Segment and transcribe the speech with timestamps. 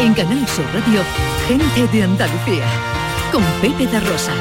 [0.00, 1.02] En Canal Sur Radio,
[1.46, 2.64] gente de Andalucía,
[3.30, 4.32] con Pepe da Rosa.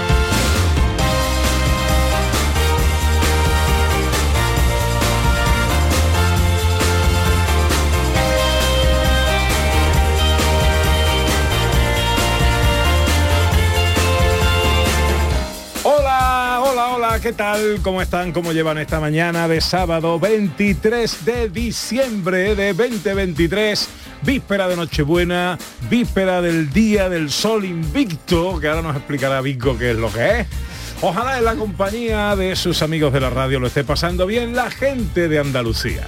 [15.84, 17.82] Hola, hola, hola, ¿qué tal?
[17.84, 18.32] ¿Cómo están?
[18.32, 24.09] ¿Cómo llevan esta mañana de sábado 23 de diciembre de 2023?
[24.22, 25.58] Víspera de Nochebuena,
[25.90, 30.42] víspera del Día del Sol Invicto, que ahora nos explicará Vico qué es lo que
[30.42, 30.48] es.
[31.02, 34.70] Ojalá en la compañía de sus amigos de la radio lo esté pasando bien la
[34.70, 36.06] gente de Andalucía.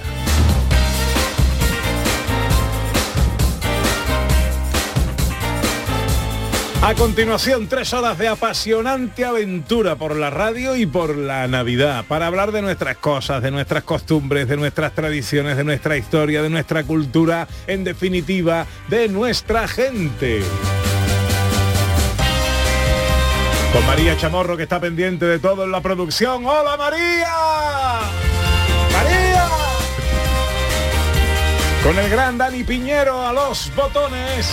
[6.84, 12.26] A continuación, tres horas de apasionante aventura por la radio y por la Navidad, para
[12.26, 16.82] hablar de nuestras cosas, de nuestras costumbres, de nuestras tradiciones, de nuestra historia, de nuestra
[16.82, 20.42] cultura, en definitiva, de nuestra gente.
[23.72, 26.44] Con María Chamorro, que está pendiente de todo en la producción.
[26.44, 27.32] ¡Hola María!
[28.92, 29.48] ¡María!
[31.84, 34.50] Con el gran Dani Piñero a los botones.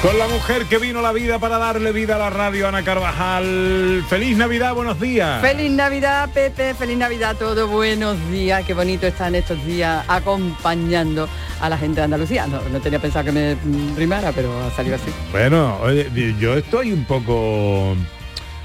[0.00, 2.82] Con la mujer que vino a la vida para darle vida a la radio, Ana
[2.82, 4.04] Carvajal.
[4.08, 5.40] Feliz Navidad, buenos días.
[5.40, 11.28] Feliz Navidad, Pepe, feliz Navidad a todos, buenos días, qué bonito están estos días acompañando
[11.60, 12.48] a la gente de Andalucía.
[12.48, 13.56] No, no tenía pensado que me
[13.96, 15.06] rimara, pero ha salido así.
[15.30, 16.08] Bueno, oye,
[16.40, 17.94] yo estoy un poco...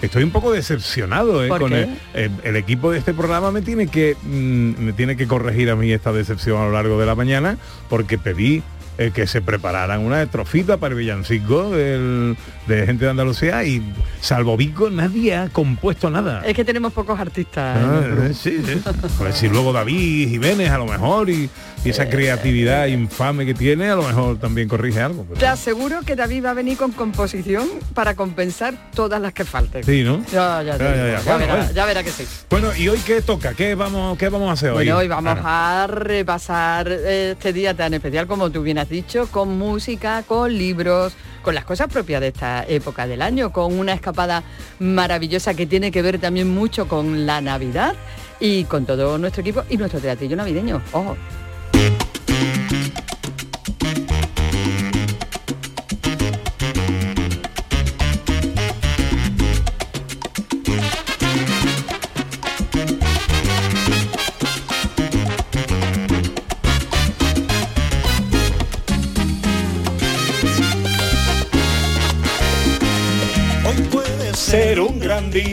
[0.02, 1.48] Estoy un poco decepcionado ¿eh?
[1.48, 5.18] ¿Por con el, el- el equipo de este programa me tiene que mm, me tiene
[5.18, 7.58] que corregir a mí esta decepción a lo largo de la mañana
[7.90, 8.62] porque pedí
[8.98, 12.36] eh, que se prepararan una estrofita para el villancico del-
[12.68, 13.82] de gente de Andalucía y
[14.20, 16.42] salvo Vico nadie ha compuesto nada.
[16.46, 17.78] Es que tenemos pocos artistas.
[17.82, 18.82] Ah, eh, sí, sí.
[19.18, 21.50] Pues si luego David Jiménez a lo mejor y, y
[21.86, 25.24] Eh, esa creatividad infame que tiene a lo mejor también corrige algo.
[25.28, 29.46] pero- Te aseguro que David va a venir con composición para compensar todas las que
[29.46, 29.84] falten.
[29.86, 30.18] Sí, ¿no?
[30.32, 31.38] Ya, ya, Ya, ya, ya.
[31.38, 31.86] verá, bueno.
[31.86, 32.26] verá que sí.
[32.50, 33.54] Bueno, ¿y hoy qué toca?
[33.54, 34.76] ¿Qué vamos, qué vamos a hacer hoy?
[34.86, 35.84] Bueno, hoy vamos Ana?
[35.84, 41.14] a repasar eh, este día tan especial como tú bien dicho, con música, con libros,
[41.42, 44.44] con las cosas propias de esta época del año, con una escapada
[44.80, 47.96] maravillosa que tiene que ver también mucho con la Navidad
[48.40, 50.82] y con todo nuestro equipo y nuestro teatrillo navideño.
[50.92, 51.16] Ojo.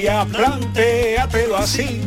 [0.04, 2.02] Día, plantéatelo así.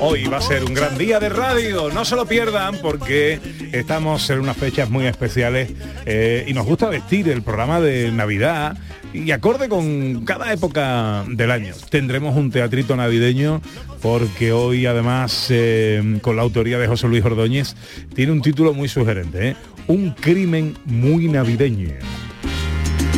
[0.00, 3.38] Hoy va a ser un gran día de radio, no se lo pierdan porque
[3.70, 5.70] estamos en unas fechas muy especiales
[6.06, 8.78] eh, y nos gusta vestir el programa de Navidad
[9.12, 11.74] y acorde con cada época del año.
[11.90, 13.60] Tendremos un teatrito navideño
[14.00, 17.76] porque hoy además eh, con la autoría de José Luis Ordóñez
[18.14, 19.56] tiene un título muy sugerente, ¿eh?
[19.86, 21.90] Un crimen muy navideño.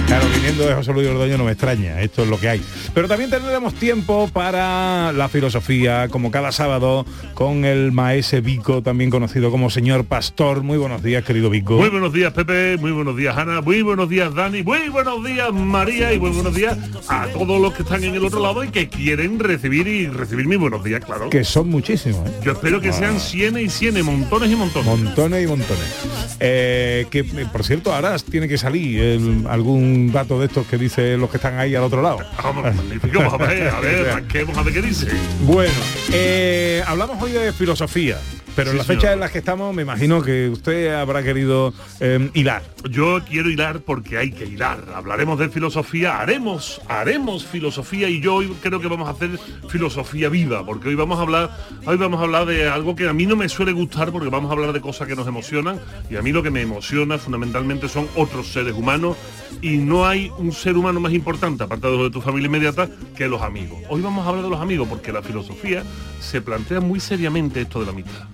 [0.07, 2.63] Claro, viniendo de José Luis Ordoño no me extraña, esto es lo que hay.
[2.95, 9.11] Pero también tendremos tiempo para la filosofía, como cada sábado, con el maese Vico, también
[9.11, 10.63] conocido como señor Pastor.
[10.63, 11.77] Muy buenos días, querido Vico.
[11.79, 15.53] Muy buenos días Pepe, muy buenos días Ana, muy buenos días Dani, muy buenos días
[15.53, 16.79] María y muy buenos días
[17.09, 20.47] a todos los que están en el otro lado y que quieren recibir y recibir
[20.47, 21.31] mis buenos días, claro.
[21.31, 22.33] Que son muchísimos, ¿eh?
[22.45, 24.87] Yo espero que sean cienes y cienes, montones y montones.
[24.87, 26.37] Montones y montones.
[26.39, 31.17] Eh, que, por cierto, ahora tiene que salir el- algún dato de estos que dice
[31.17, 32.19] los que están ahí al otro lado.
[32.43, 34.11] Vamos, magnífico, vamos a ver, a ver,
[34.57, 35.09] a ver qué dice.
[35.43, 35.73] Bueno,
[36.13, 38.19] eh, hablamos hoy de filosofía,
[38.57, 38.87] pero en señor.
[38.87, 42.63] fechas en las que estamos me imagino que usted habrá querido eh, hilar.
[42.91, 44.79] Yo quiero hilar porque hay que hilar.
[44.95, 49.39] Hablaremos de filosofía, haremos, haremos filosofía y yo hoy creo que vamos a hacer
[49.69, 51.51] filosofía viva, porque hoy vamos a hablar,
[51.85, 54.51] hoy vamos a hablar de algo que a mí no me suele gustar porque vamos
[54.51, 55.79] a hablar de cosas que nos emocionan
[56.09, 59.17] y a mí lo que me emociona fundamentalmente son otros seres humanos
[59.61, 63.27] y no hay un ser humano más importante, aparte de de tu familia inmediata, que
[63.27, 63.79] los amigos.
[63.89, 65.83] Hoy vamos a hablar de los amigos porque la filosofía
[66.21, 68.27] se plantea muy seriamente esto de la amistad.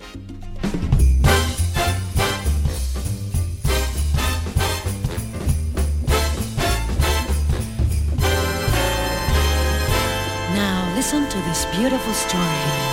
[11.75, 12.92] Beautiful story.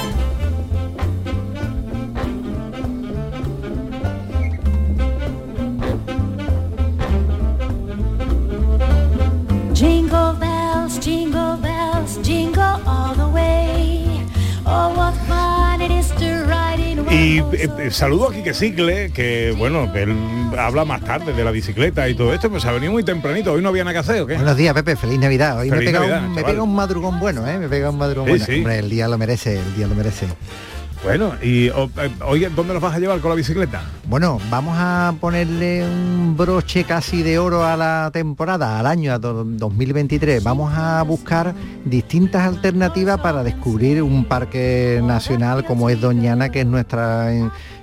[17.21, 20.17] Y eh, eh, saludo a Quique Cicle, que bueno, él
[20.59, 23.53] habla más tarde de la bicicleta y todo esto, pues ha venido muy tempranito.
[23.53, 24.37] Hoy no había nada que hacer, ¿o qué?
[24.37, 25.59] Buenos días, Pepe, feliz Navidad.
[25.59, 27.59] Hoy me pega, Navidad, un, me pega un madrugón bueno, ¿eh?
[27.59, 28.47] Me pega un madrugón Sí, bueno.
[28.47, 28.59] sí.
[28.61, 30.29] Hombre, el día lo merece, el día lo merece.
[31.03, 33.81] Bueno, y o- eh, ¿dónde los vas a llevar con la bicicleta?
[34.07, 39.19] Bueno, vamos a ponerle un broche casi de oro a la temporada, al año a
[39.19, 40.45] do- 2023.
[40.45, 41.55] Vamos a buscar
[41.87, 47.33] distintas alternativas para descubrir un parque nacional como es Doñana, que es nuestra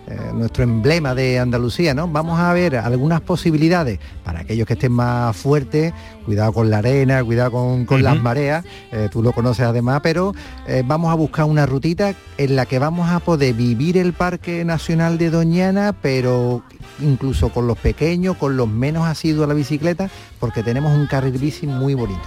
[0.10, 2.08] eh, nuestro emblema de Andalucía, ¿no?
[2.08, 5.92] Vamos a ver algunas posibilidades para aquellos que estén más fuertes,
[6.28, 10.36] cuidado con la arena, cuidado con, con las mareas, eh, tú lo conoces además, pero
[10.68, 14.66] eh, vamos a buscar una rutita en la que vamos a poder vivir el Parque
[14.66, 16.64] Nacional de Doñana, pero
[17.00, 21.38] incluso con los pequeños, con los menos asiduos a la bicicleta, porque tenemos un carril
[21.38, 22.22] bici muy bonito.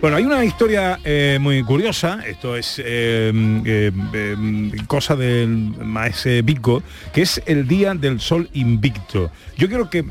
[0.00, 2.82] Bueno, hay una historia eh, muy curiosa, esto es
[4.88, 6.82] cosa del maese Vico,
[7.12, 9.30] que es el Día del Sol Invicto.
[9.56, 10.04] Yo quiero que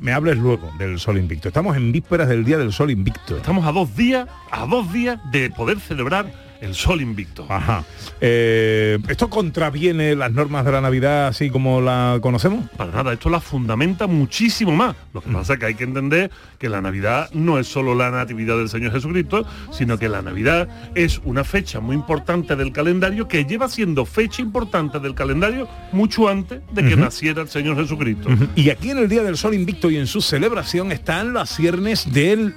[0.00, 1.48] me hables luego del Sol Invicto.
[1.48, 3.36] Estamos en vísperas del Día del Sol Invicto.
[3.36, 7.46] Estamos a dos días, a dos días de poder celebrar el sol invicto.
[7.48, 7.84] Ajá.
[8.20, 12.68] Eh, ¿Esto contraviene las normas de la Navidad así como la conocemos?
[12.76, 14.96] Para nada, esto la fundamenta muchísimo más.
[15.12, 18.10] Lo que pasa es que hay que entender que la Navidad no es solo la
[18.10, 23.28] natividad del Señor Jesucristo, sino que la Navidad es una fecha muy importante del calendario
[23.28, 28.28] que lleva siendo fecha importante del calendario mucho antes de que naciera el Señor Jesucristo.
[28.54, 32.12] Y aquí en el Día del Sol Invicto y en su celebración están las ciernes
[32.12, 32.54] del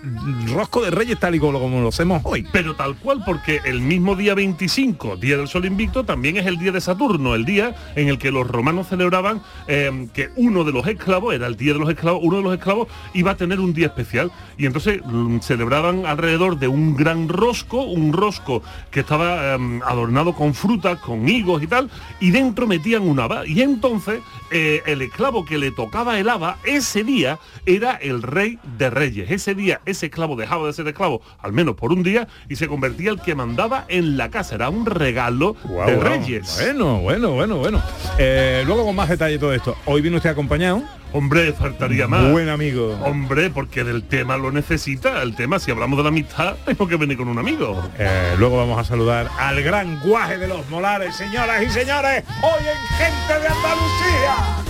[0.53, 2.45] rosco de Reyes tal y como lo hacemos hoy.
[2.51, 6.57] Pero tal cual, porque el mismo día 25, Día del Sol Invicto, también es el
[6.57, 10.71] día de Saturno, el día en el que los romanos celebraban eh, que uno de
[10.71, 13.59] los esclavos, era el Día de los Esclavos, uno de los esclavos iba a tener
[13.59, 14.31] un día especial.
[14.57, 20.33] Y entonces mm, celebraban alrededor de un gran rosco, un rosco que estaba eh, adornado
[20.33, 23.45] con frutas, con higos y tal, y dentro metían un haba.
[23.45, 27.37] Y entonces eh, el esclavo que le tocaba el haba, ese día
[27.67, 29.29] era el rey de reyes.
[29.29, 32.67] Ese día ese esclavo dejaba de ser esclavo, al menos por un día, y se
[32.67, 34.55] convertía el que mandaba en la casa.
[34.55, 36.59] Era un regalo de reyes.
[36.61, 37.81] Bueno, bueno, bueno, bueno.
[38.17, 39.75] Eh, luego con más detalle todo esto.
[39.85, 40.83] Hoy viene usted acompañado.
[41.13, 42.31] Hombre, faltaría más.
[42.31, 42.97] Buen amigo.
[43.03, 45.21] Hombre, porque del tema lo necesita.
[45.21, 47.83] El tema, si hablamos de la amistad, tengo que venir con un amigo.
[47.99, 52.63] Eh, luego vamos a saludar al gran guaje de los molares, señoras y señores, hoy
[52.63, 54.63] en Gente de Andalucía.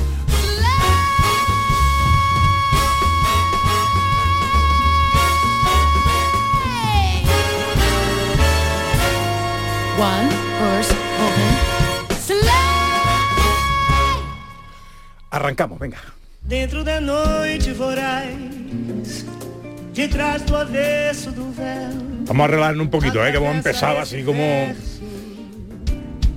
[10.03, 10.29] One
[10.59, 10.91] horse
[11.25, 12.51] open sleigh.
[15.31, 15.97] Arrancamos, venga.
[16.41, 19.23] Dentro da noite voraz,
[19.94, 22.25] detrás do avesso do véu.
[22.27, 23.31] Vamos a relajarnos un poquito, ¿eh?
[23.31, 24.44] que hemos empezado así como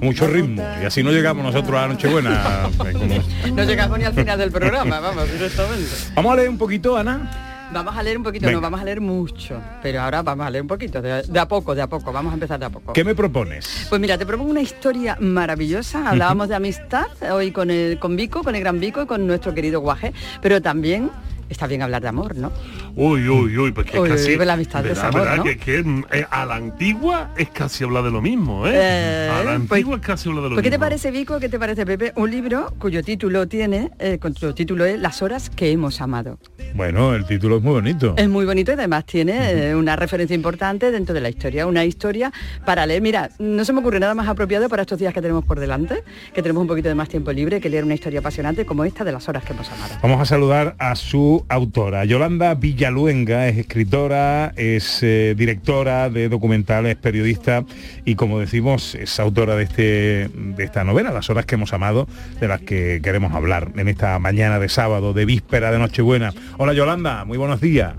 [0.01, 2.71] mucho ritmo y así no llegamos nosotros a la Nochebuena.
[2.87, 5.91] eh, No llegamos ni al final del programa, vamos, directamente.
[6.15, 7.56] Vamos a leer un poquito, Ana.
[7.77, 8.57] Vamos a leer un poquito, Venga.
[8.57, 11.47] no vamos a leer mucho, pero ahora vamos a leer un poquito, de, de a
[11.47, 12.93] poco, de a poco, vamos a empezar de a poco.
[12.95, 13.87] ¿Qué me propones?
[13.89, 16.09] Pues mira, te propongo una historia maravillosa.
[16.09, 19.55] Hablábamos de amistad hoy con el con Vico, con el gran Vico y con nuestro
[19.55, 21.11] querido Guaje, pero también
[21.49, 22.51] está bien hablar de amor, ¿no?
[22.99, 24.37] Uy, uy, uy, porque Uy, casi...
[24.39, 25.45] uy, la amistad de ¿verdad, ese amor, verdad ¿no?
[25.45, 25.85] que, que,
[26.19, 28.73] eh, a la antigua es casi hablar de lo mismo, ¿eh?
[28.75, 30.85] Eh, a la pues- antigua es casi hablar de lo Pues, ¿Qué te mismo.
[30.87, 31.39] parece, Vico?
[31.39, 32.13] ¿Qué te parece, Pepe?
[32.17, 36.39] Un libro cuyo título tiene, eh, cuyo título es Las horas que hemos amado.
[36.75, 38.15] Bueno, el título es muy bonito.
[38.17, 41.85] Es muy bonito y además tiene eh, una referencia importante dentro de la historia, una
[41.85, 42.33] historia
[42.65, 43.03] para leer.
[43.03, 46.03] Mira, no se me ocurre nada más apropiado para estos días que tenemos por delante,
[46.35, 49.05] que tenemos un poquito de más tiempo libre, que leer una historia apasionante como esta
[49.05, 49.95] de las horas que hemos amado.
[50.03, 52.07] Vamos a saludar a su autora.
[52.07, 52.55] Yolanda
[52.87, 57.65] Villaluenga es escritora, es eh, directora de documentales, periodista
[58.05, 62.07] y como decimos es autora de, este, de esta novela, Las horas que hemos amado,
[62.39, 66.33] de las que queremos hablar en esta mañana de sábado, de víspera de Nochebuena.
[66.59, 67.95] Hola Yolanda, muy buenos días.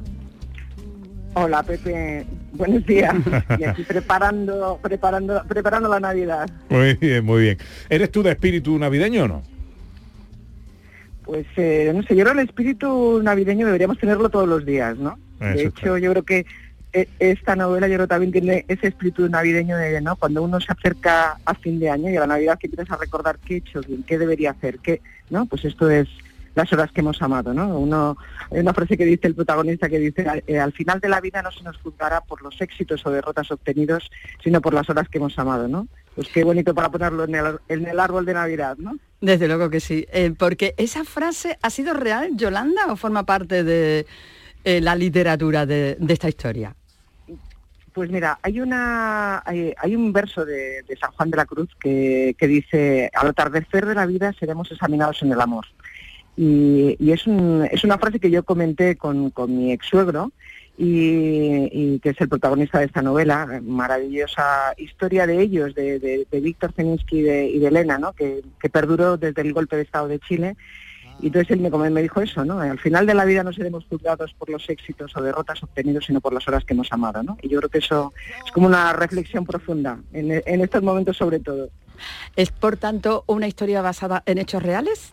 [1.34, 3.13] Hola Pepe, buenos días.
[3.60, 6.50] Y aquí preparando, preparando, preparando la Navidad.
[6.70, 7.58] Muy bien, muy bien.
[7.89, 9.56] ¿Eres tú de espíritu navideño o no?
[11.27, 14.98] Pues eh, no sé, yo creo que el espíritu navideño deberíamos tenerlo todos los días,
[14.98, 15.19] ¿no?
[15.41, 16.46] Eso de hecho, yo creo que
[16.93, 20.15] eh, esta novela yo creo también tiene ese espíritu navideño de, ¿no?
[20.15, 22.98] Cuando uno se acerca a fin de año y a la Navidad que empiezas a
[22.98, 25.46] recordar qué he hecho bien, qué debería hacer, qué, ¿no?
[25.48, 26.07] Pues esto es
[26.55, 27.77] las horas que hemos amado, ¿no?
[27.77, 28.17] Uno,
[28.50, 31.41] hay una frase que dice el protagonista que dice, "Eh, al final de la vida
[31.41, 34.10] no se nos juzgará por los éxitos o derrotas obtenidos,
[34.41, 35.88] sino por las horas que hemos amado, ¿no?
[36.15, 38.98] Pues qué bonito para ponerlo en el, en el árbol de Navidad, ¿no?
[39.19, 40.05] Desde luego que sí.
[40.12, 44.05] Eh, porque esa frase ha sido real, Yolanda, o forma parte de
[44.63, 46.75] eh, la literatura de, esta historia.
[47.93, 51.69] Pues mira, hay una hay, hay un verso de, de San Juan de la Cruz
[51.79, 55.65] que, que dice al atardecer de la vida seremos examinados en el amor.
[56.36, 60.31] Y, y es, un- es una frase que yo comenté con, con mi ex suegro
[60.77, 66.27] y, y que es el protagonista de esta novela, maravillosa historia de ellos, de, de-
[66.29, 68.13] de Víctor Zeninsky y de, y de Elena, ¿no?
[68.13, 70.55] que, que perduró desde el golpe de Estado de Chile.
[71.19, 72.60] Y entonces él me, me dijo eso, ¿no?
[72.60, 76.22] Al final de la vida no seremos juzgados por los éxitos o derrotas obtenidos, sino
[76.22, 77.39] por las horas que hemos amado, ¿no?
[77.41, 78.13] Y yo creo que eso
[78.46, 81.69] es como una reflexión profunda, en, en estos momentos sobre todo.
[82.36, 85.12] ¿Es por tanto una historia basada en hechos reales?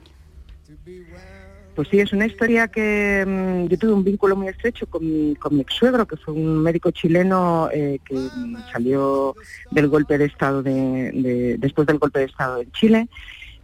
[1.75, 5.35] Pues sí, es una historia que mm, yo tuve un vínculo muy estrecho con mi,
[5.35, 9.35] con mi ex suegro, que fue un médico chileno eh, que mm, salió
[9.73, 13.09] del golpe de Estado de, de- después del golpe de Estado en Chile,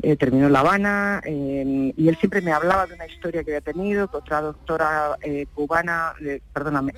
[0.03, 3.51] eh, terminó en La Habana eh, y él siempre me hablaba de una historia que
[3.53, 5.17] había tenido, que otra doctora
[5.55, 6.15] cubana,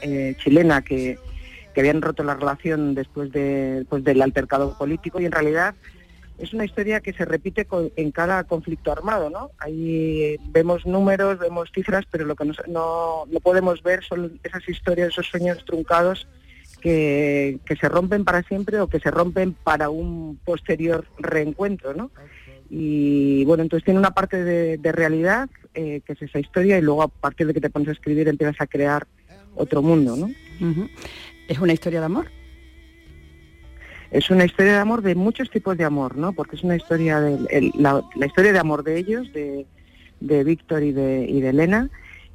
[0.00, 1.18] eh, chilena que,
[1.74, 5.74] que habían roto la relación después de, pues, del altercado político y en realidad
[6.42, 9.50] es una historia que se repite en cada conflicto armado, ¿no?
[9.58, 14.38] Ahí eh, vemos números, vemos cifras, pero lo que nos- no, no podemos ver son
[14.42, 16.26] esas historias, esos sueños truncados
[16.80, 22.10] que, que se rompen para siempre o que se rompen para un posterior reencuentro, ¿no?
[22.68, 26.82] Y bueno, entonces tiene una parte de, de realidad, eh, que es esa historia, y
[26.82, 29.06] luego a partir de que te pones a escribir empiezas a crear
[29.54, 30.30] otro mundo, ¿no?
[31.48, 32.26] ¿Es una historia de amor?
[34.12, 36.32] Es una historia de amor de muchos tipos de amor, ¿no?
[36.32, 39.66] Porque es una historia de la, historia de amor de ellos, de,
[40.20, 41.88] de Víctor y de, Elena,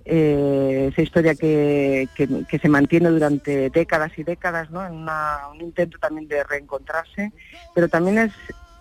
[0.06, 4.86] eh, esa historia que, que- se mantiene durante décadas y décadas, ¿no?
[4.86, 7.32] En un intento también de reencontrarse,
[7.76, 8.32] pero también es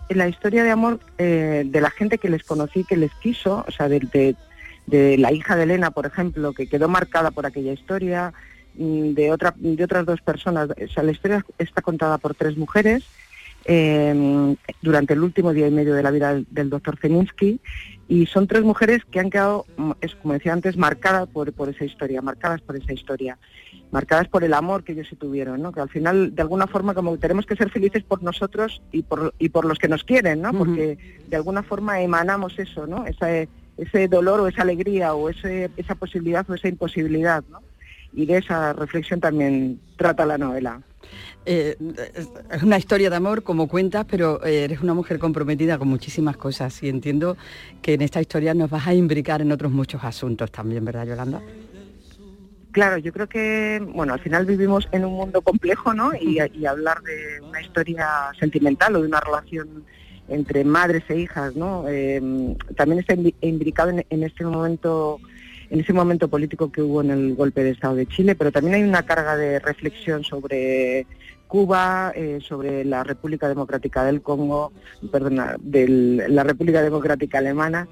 [0.09, 3.71] la historia de amor eh, de la gente que les conocí, que les quiso, o
[3.71, 8.33] sea, de, de- la hija de Elena, por ejemplo, que quedó marcada por aquella historia,
[8.77, 10.69] de otra de otras dos personas.
[10.69, 13.03] O sea, la historia está contada por tres mujeres
[13.65, 17.59] eh, durante el último día y medio de la vida del, del doctor Zeninsky
[18.07, 21.67] y son tres mujeres que han quedado, mm, es como decía antes, marcadas por, por
[21.67, 23.37] esa historia, marcadas por esa historia,
[23.91, 25.73] marcadas por el amor que ellos se tuvieron, ¿no?
[25.73, 29.33] Que al final, de alguna forma, como tenemos que ser felices por nosotros y por,
[29.37, 30.53] y por los que nos quieren, ¿no?
[30.53, 33.05] Porque de alguna forma emanamos eso, ¿no?
[33.05, 37.61] Ese, ese dolor o esa alegría o ese, esa posibilidad o esa imposibilidad, ¿no?
[38.13, 40.81] Y de esa reflexión también trata la novela.
[41.45, 41.77] Eh,
[42.51, 46.35] es- una historia de amor, como cuentas, pero eh, eres una mujer comprometida con muchísimas
[46.35, 47.37] cosas y entiendo
[47.81, 51.41] que en esta historia nos vas a imbricar en otros muchos asuntos también, ¿verdad, Yolanda?
[52.71, 56.11] Claro, yo creo que, bueno, al final vivimos en un mundo complejo, ¿no?
[56.13, 58.07] Y, y hablar de una historia
[58.39, 59.83] sentimental o de una relación
[60.27, 61.85] entre madres e hijas, ¿no?
[61.87, 62.21] Eh,
[62.75, 65.19] también está imbricado en, en este momento,
[65.69, 68.75] en ese momento político que hubo en el golpe de Estado de Chile, pero también
[68.75, 71.05] hay una carga de reflexión sobre
[71.47, 74.71] Cuba, eh, sobre la República Democrática del Congo,
[75.11, 77.87] perdona, de la República Democrática Alemana.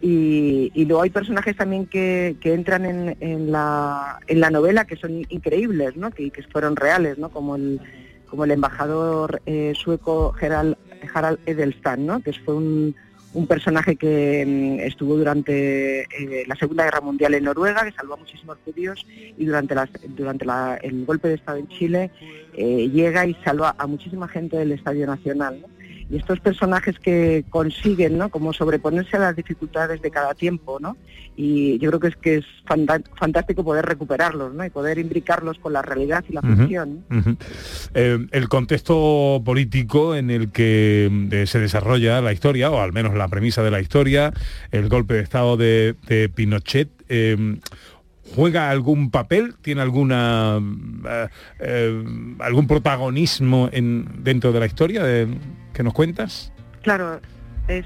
[0.00, 4.84] Y, y luego hay personajes también que, que entran en, en la, en la novela
[4.84, 6.10] que son increíbles, ¿no?
[6.12, 7.30] que, que fueron reales, ¿no?
[7.30, 7.80] como el
[8.28, 10.76] como el embajador eh, sueco Harald,
[11.14, 12.20] Harald Edelstam, ¿no?
[12.20, 12.94] que fue un,
[13.34, 18.14] un personaje que mm, estuvo durante eh, la Segunda Guerra Mundial en Noruega, que salvó
[18.14, 19.06] a muchísimos judíos,
[19.36, 20.46] y durante, las- durante
[20.82, 22.10] el golpe de Estado en Chile
[22.54, 25.64] eh, llega y salva a muchísima gente del Estadio Nacional.
[26.10, 28.30] Y estos personajes que consiguen, ¿no?
[28.30, 30.96] Como sobreponerse a las dificultades de cada tiempo, ¿no?
[31.36, 32.44] Y yo creo que es que es
[33.16, 34.64] fantástico poder recuperarlos, ¿no?
[34.64, 37.04] Y poder imbricarlos con la realidad y la ficción.
[37.94, 43.14] Eh, el contexto político en el que eh, se desarrolla la historia, o al menos
[43.14, 44.32] la premisa de la historia,
[44.72, 47.56] el golpe de Estado de, de Pinochet, eh,
[48.34, 49.54] ¿juega algún papel?
[49.62, 50.58] ¿Tiene alguna
[51.08, 51.28] eh,
[51.60, 52.04] eh,
[52.40, 55.28] algún protagonismo en, dentro de la historia de-
[55.78, 56.52] que nos cuentas?
[56.82, 57.20] Claro,
[57.68, 57.84] es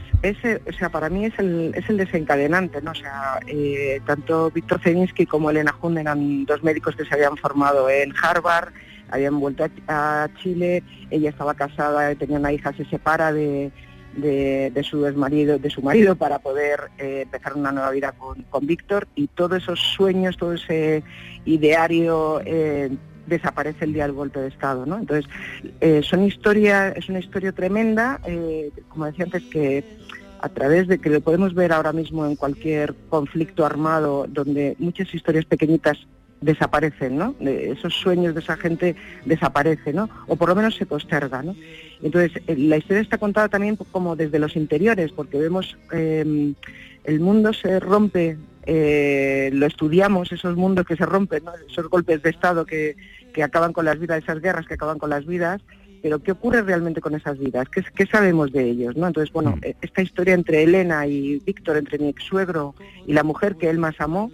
[0.66, 2.92] o sea, para mí es el, es el desencadenante, ¿no?
[2.92, 7.37] O sea, eh, tanto Víctor Zelinsky como Elena Hund eran dos médicos que se habían
[7.37, 8.72] formado en Harvard,
[9.11, 13.70] habían vuelto a, Chile, ella estaba casada, tenía una hija, se separa de,
[14.16, 18.42] de, de su marido, de su marido para poder eh, empezar una nueva vida con,
[18.44, 21.02] con Víctor y todos esos sueños, todo ese
[21.44, 22.88] ideario eh,
[23.26, 24.99] desaparece el día del golpe de Estado, ¿no?
[24.99, 25.31] Entonces,
[25.81, 29.85] eh, son historias, es una historia tremenda, eh, como decía antes, que
[30.41, 35.14] a través de que lo podemos ver ahora mismo en cualquier conflicto armado donde muchas
[35.14, 35.99] historias pequeñitas
[36.43, 37.35] desaparecen, ¿no?
[37.38, 40.11] De esos sueños de esa gente desaparecen, ¿no?
[40.26, 41.57] O por lo menos se postergan, ¿no?
[42.02, 46.52] Entonces, eh, la historia está contada también como desde los interiores, porque vemos eh,
[47.05, 51.52] el mundo se rompe, eh, lo estudiamos, esos mundos que se rompen, ¿no?
[51.69, 52.97] esos golpes de Estado que,
[53.33, 55.61] que acaban con las vidas, esas guerras que acaban con las vidas,
[56.02, 57.69] pero ¿qué ocurre realmente con esas vidas?
[57.69, 58.97] ¿Qué, qué sabemos de ellos?
[58.97, 59.07] ¿no?
[59.07, 62.75] Entonces, bueno, eh, esta historia entre Elena y Víctor, entre mi ex suegro
[63.07, 64.31] y la mujer que él más amó,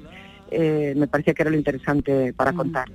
[0.50, 2.86] eh, me parecía que era lo interesante para contar.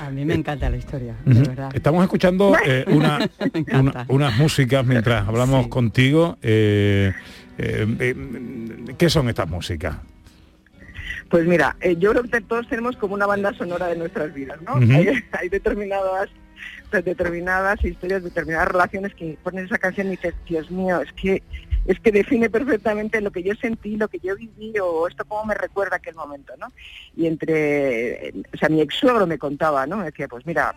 [0.00, 1.70] A mí me encanta la historia, de verdad.
[1.74, 3.28] Estamos escuchando eh, una,
[3.80, 6.38] una- unas músicas mientras hablamos contigo.
[6.42, 7.12] eh,
[7.58, 9.96] eh, eh, ¿Qué son estas músicas?
[11.32, 14.60] Pues mira, eh, yo creo que todos tenemos como una banda sonora de nuestras vidas,
[14.62, 14.74] ¿no?
[14.76, 16.28] Hay, hay determinadas
[16.92, 21.42] determinadas historias, determinadas relaciones que pones esa canción y dices, Dios mío, es que
[21.86, 25.46] es que define perfectamente lo que yo sentí, lo que yo viví o esto cómo
[25.46, 26.66] me recuerda aquel momento, ¿no?
[27.16, 29.96] Y entre, o sea, mi ex suegro me contaba, ¿no?
[29.96, 30.74] Me decía, pues mira,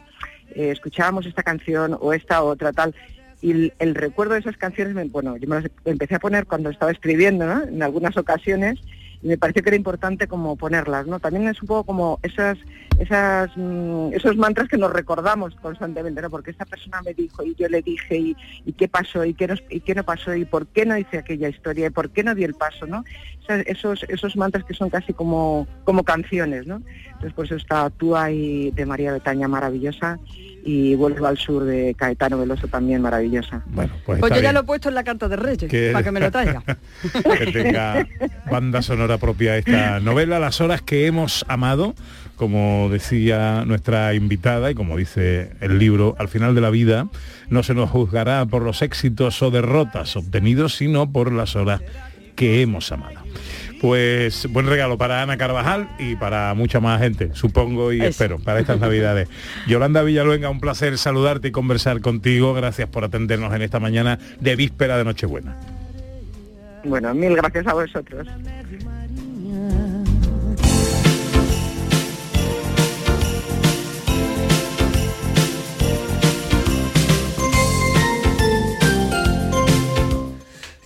[0.55, 2.95] eh, escuchábamos esta canción o esta otra tal.
[3.41, 6.45] Y el, el recuerdo de esas canciones, me- bueno, yo me las empecé a poner
[6.47, 7.61] cuando estaba escribiendo, ¿no?
[7.63, 8.79] En algunas ocasiones
[9.21, 11.19] y me pareció que era importante como ponerlas, ¿no?
[11.19, 12.57] También es un poco como esas,
[12.99, 16.29] esas, mm, esos mantras que nos recordamos constantemente, ¿no?
[16.29, 19.47] Porque esta persona me dijo y yo le dije y, y qué pasó y qué,
[19.47, 22.23] nos- y qué no pasó y por qué no hice aquella historia y por qué
[22.23, 23.03] no di el paso, ¿no?
[23.47, 26.81] Esos, esos mantras que son casi como, como canciones, ¿no?
[27.07, 30.17] Entonces pues está Tú ahí de María Betaña maravillosa
[30.67, 33.61] y Vuelvo al sur de Caetano Veloso también maravillosa.
[33.67, 34.53] Bueno, pues, Pues yo ya bien.
[34.55, 36.63] lo he puesto en la carta de Reyes, Que- para que me lo traiga.
[37.37, 38.07] que tenga
[38.49, 41.93] banda sonora propia esta novela, Las horas que hemos amado,
[42.35, 47.07] como decía nuestra invitada y como dice el libro, al final de la vida
[47.49, 51.81] no se nos juzgará por los éxitos o derrotas obtenidos, sino por las horas
[52.35, 53.19] que hemos amado.
[53.81, 58.07] Pues buen regalo para Ana Carvajal y para mucha más gente, supongo y Eso.
[58.07, 59.27] espero, para estas navidades.
[59.67, 62.53] Yolanda Villaluenga, un placer saludarte y conversar contigo.
[62.53, 65.55] Gracias por atendernos en esta mañana de víspera de Nochebuena.
[66.83, 68.27] Bueno, mil gracias a vosotros.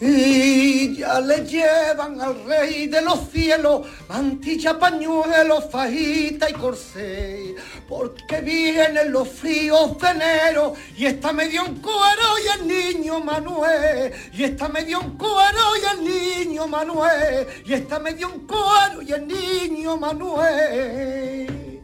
[0.09, 7.55] Ya le llevan al rey de los cielos mantilla, pañuelo, fajita y corsé,
[7.87, 14.11] porque vienen los fríos de enero y está medio en cuero y el niño Manuel,
[14.33, 16.03] y está medio en cuero y el
[16.47, 21.81] niño Manuel, y está medio en cuero y el niño Manuel.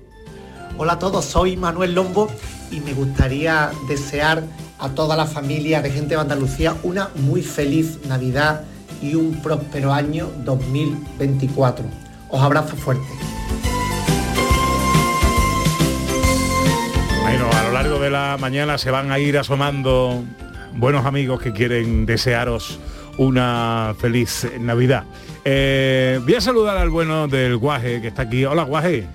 [0.77, 2.27] Hola a todos, soy Manuel Lombo
[2.71, 4.43] y me gustaría desear
[4.79, 8.63] a toda la familia de gente de Andalucía una muy feliz Navidad
[9.01, 11.85] y un próspero año 2024.
[12.29, 13.07] Os abrazo fuerte.
[17.21, 20.23] Bueno, a lo largo de la mañana se van a ir asomando
[20.75, 22.79] buenos amigos que quieren desearos
[23.17, 25.05] una feliz Navidad.
[25.43, 28.45] Eh, voy a saludar al bueno del Guaje que está aquí.
[28.45, 29.07] Hola Guaje,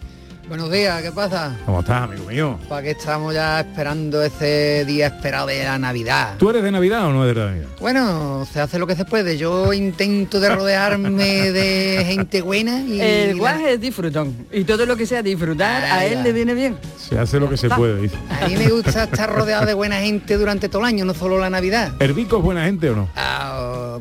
[0.50, 1.56] Buenos días, ¿qué pasa?
[1.64, 2.58] ¿cómo estás, amigo mío?
[2.68, 6.34] ¿Para qué estamos ya esperando ese día esperado de la Navidad?
[6.38, 7.68] ¿Tú eres de Navidad o no eres de Navidad?
[7.78, 9.38] Bueno, se hace lo que se puede.
[9.38, 13.00] Yo intento de rodearme de gente buena y...
[13.00, 14.34] El guaje es disfrutón.
[14.50, 16.76] Y todo lo que sea disfrutar, a él le viene bien.
[16.98, 18.16] Se hace lo que se puede, dice.
[18.28, 21.38] A mí me gusta estar rodeado de buena gente durante todo el año, no solo
[21.38, 21.92] la Navidad.
[22.00, 23.08] ¿Herbico es buena gente o no?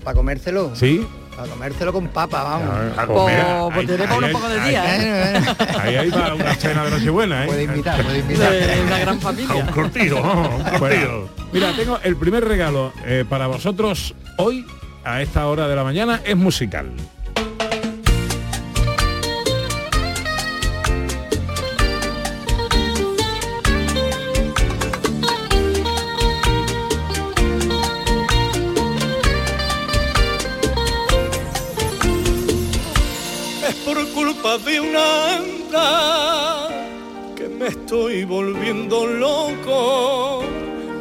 [0.03, 0.75] para comérselo.
[0.75, 1.05] ¿Sí?
[1.39, 2.97] Para comérselo con papa, vamos.
[2.97, 3.45] A comer.
[3.45, 5.56] Pues, pues Ahí- tenemos ahí unos pocos de ahí- día, ¿eh?
[5.80, 7.47] Ahí hay para una cena de Nochebuena, ¿eh?
[7.47, 8.52] Puede invitar, puede invitar.
[8.52, 9.56] De una gran familia.
[9.56, 10.80] Un cortillo, vamos, un.
[10.80, 14.65] Bueno, mira, tengo el primer regalo eh, para vosotros hoy,
[15.06, 16.91] a esta hora de la mañana, es musical.
[34.57, 36.69] De una anda
[37.35, 40.43] que me estoy volviendo loco.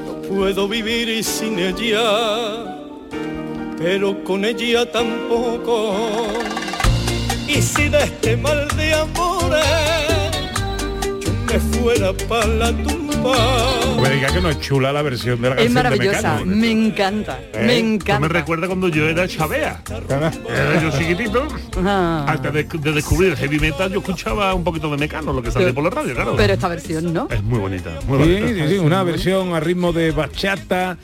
[0.05, 2.77] No puedo vivir sin ella,
[3.79, 5.95] pero con ella tampoco.
[7.47, 9.65] Y si de este mal de amores
[11.19, 15.55] yo me fuera para la tumba, Diga que no es chula la versión de la
[15.57, 16.57] Es canción de maravillosa, Mecano.
[16.57, 17.43] me encanta, ¿Eh?
[17.53, 18.29] me Esto me encanta.
[18.29, 19.83] recuerda cuando yo era chavea.
[20.09, 21.47] Era yo chiquitito.
[21.85, 22.25] Ah.
[22.27, 25.51] Antes de, de descubrir el heavy metal, yo escuchaba un poquito de Mecano, lo que
[25.53, 26.35] salía por la radio, claro.
[26.37, 27.29] Pero esta versión no.
[27.31, 28.67] Es muy bonita, muy Sí, bonita.
[28.67, 30.97] sí, sí, una versión a ritmo de bachata.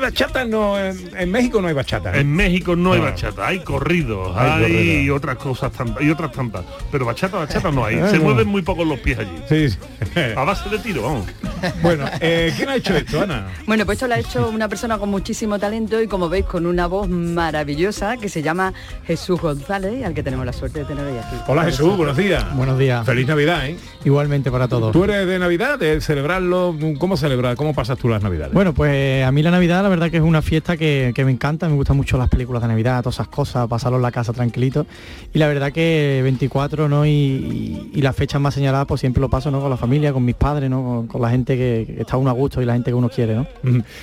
[0.00, 2.14] Bachata no, en, en México no hay bachata.
[2.14, 2.20] ¿eh?
[2.20, 6.64] En México no hay bachata, hay corridos, Hay otras cosas tantas, y otras tantas.
[6.90, 7.96] Pero bachata, bachata no hay.
[8.08, 8.24] Se no.
[8.24, 9.42] mueven muy pocos los pies allí.
[9.48, 9.78] Sí, sí.
[10.36, 11.26] A base de tiro, vamos.
[11.82, 13.48] Bueno, eh, ¿quién ha hecho esto, Ana?
[13.66, 16.66] Bueno, pues esto lo ha hecho una persona con muchísimo talento y como veis con
[16.66, 18.72] una voz maravillosa que se llama
[19.06, 21.36] Jesús González, al que tenemos la suerte de tener hoy aquí.
[21.46, 22.44] Hola Jesús, buenos días.
[22.56, 23.04] Buenos días.
[23.06, 23.76] Feliz Navidad, ¿eh?
[24.04, 24.92] Igualmente para todos.
[24.92, 26.74] ¿Tú eres de Navidad, de celebrarlo?
[26.98, 27.56] ¿Cómo celebrar?
[27.56, 28.54] ¿Cómo pasas tú las Navidades?
[28.54, 31.30] Bueno, pues a mí la Navidad la verdad que es una fiesta que, que me
[31.30, 34.32] encanta, me gustan mucho las películas de Navidad, todas esas cosas, pasarlo en la casa
[34.32, 34.86] tranquilito.
[35.32, 37.06] Y la verdad que 24, ¿no?
[37.06, 39.60] Y, y, y las fechas más señaladas, pues siempre lo paso, ¿no?
[39.60, 41.06] Con la familia, con mis padres, ¿no?
[41.08, 43.46] Con, la gente que, está uno a gusto y la gente que uno quiere, ¿no?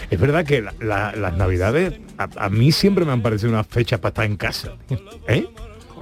[0.09, 3.67] Es verdad que la- la- las Navidades a, a mí siempre me han parecido unas
[3.67, 4.73] fechas para estar en casa.
[5.27, 5.45] ¿Eh?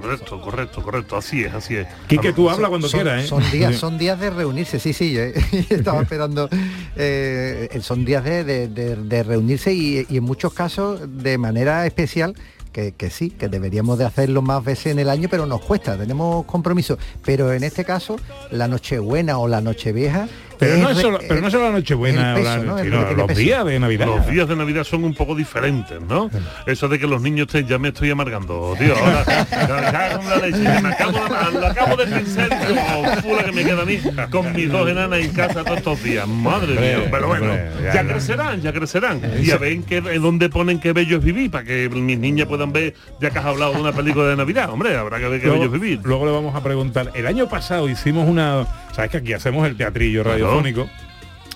[0.00, 1.16] Correcto, correcto, correcto.
[1.16, 1.86] Así es, así es.
[2.06, 3.26] Quique, tú habla cuando son, quieras, ¿eh?
[3.26, 5.22] son días son días de reunirse sí sí yo
[5.70, 6.48] estaba esperando
[6.96, 11.86] eh, son días de, de- de- de reunirse y, y en muchos casos de manera
[11.86, 12.34] especial
[12.72, 15.96] que, que sí, que deberíamos de hacerlo más veces en el año, pero nos cuesta,
[15.96, 16.98] tenemos compromiso.
[17.24, 18.16] Pero en este caso,
[18.50, 20.28] la Nochebuena o la Nochevieja...
[20.58, 22.78] Pero no, es solo, pero no solo la Nochebuena, peso, la- ¿no?
[22.78, 23.40] Sino los peso.
[23.40, 24.06] días de Navidad.
[24.06, 26.30] Los días de Navidad son un poco diferentes, ¿no?
[26.66, 28.94] Eso de que los niños te, ya me estoy amargando, tío.
[28.96, 31.18] Ahora, ya- ya con la leche, me acabo,
[31.66, 33.98] acabo de pensar como fula que me queda a mí
[34.30, 36.26] con mis dos enanas en casa todos estos días.
[36.26, 37.08] Madre mía.
[37.10, 38.10] Pero bueno, ya ya no.
[38.12, 39.20] crecerán, ya crecerán.
[39.42, 42.46] Y a ver que, en dónde ponen qué bello es vivir, para que mis niñas
[42.48, 44.70] puedan ver, ya que has hablado de una película de Navidad.
[44.70, 46.00] Hombre, habrá que ver qué bello es vivir.
[46.02, 47.10] luego le vamos a preguntar.
[47.14, 48.66] El año pasado hicimos una.
[48.92, 50.88] Sabes que aquí hacemos el teatrillo radiofónico.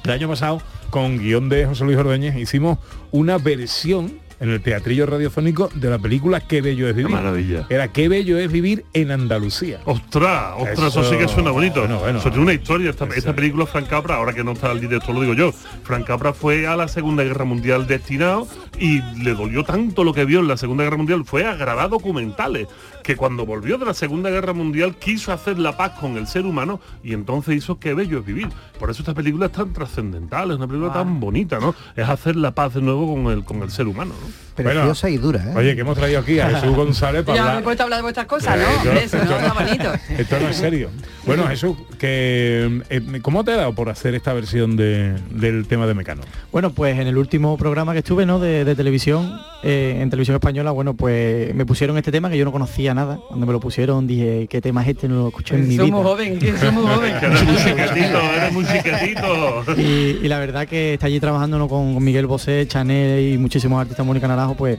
[0.05, 2.79] El año pasado, con guion de José Luis Ordóñez, hicimos
[3.11, 7.13] una versión en el teatrillo radiofónico de la película Qué bello es vivir.
[7.13, 7.67] maravilla.
[7.69, 9.81] Era Qué bello es vivir en Andalucía.
[9.85, 11.81] Ostras, ostras, eso, sí que suena bonito.
[11.81, 12.19] Bueno, bueno.
[12.21, 12.89] Eso tiene una historia.
[12.89, 15.53] Esta, esta película, Frank Capra, ahora que no está el director, lo digo yo.
[15.83, 18.49] Frank Capra fue a la Segunda Guerra Mundial destinado
[18.79, 21.27] y le dolió tanto lo que vio en la Segunda Guerra Mundial.
[21.27, 22.67] Fue a grabar documentales.
[23.11, 26.47] Que cuando volvió de la Segunda Guerra Mundial quiso hacer la paz con el ser
[26.47, 28.47] humano y entonces hizo Qué bello es vivir.
[28.79, 31.75] Por eso esta película es tan trascendental, es una película tan bonita, ¿no?
[31.97, 34.51] Es hacer la paz de nuevo con el, con el ser humano, ¿no?
[34.55, 35.55] Preciosa y dura, ¿eh?
[35.57, 37.65] Oye, que hemos traído aquí a Jesús González para Ya me he hablar.
[37.65, 38.85] puesto a hablar de vuestras cosas, Eh, ¿no?
[38.85, 39.93] yo- Hombre, si no, está bonito.
[40.19, 40.91] Esto no es serio.
[41.25, 45.87] Bueno, Jesús, que, eh, ¿cómo te ha dado por hacer esta versión de- del tema
[45.87, 46.23] de Mecano?
[46.53, 48.39] Bueno, pues en el último programa que estuve, ¿no?
[48.39, 52.45] De, de televisión, eh, en televisión española, bueno, pues me pusieron este tema que yo
[52.45, 53.00] no conocía nada.
[53.07, 55.09] Cuando me lo pusieron dije, ¿qué tema es este?
[55.09, 55.85] No lo escuché en mi vida.
[55.85, 57.21] Somos jóvenes, que somos jóvenes.
[57.21, 59.65] Que eres muy chiquitito, eres muy chiquitito.
[59.77, 61.69] Y, y la verdad que está allí trabajando ¿no?
[61.69, 64.79] con, con Miguel Bosé, Chanel y muchísimos artistas, Mónica Naranjo, pues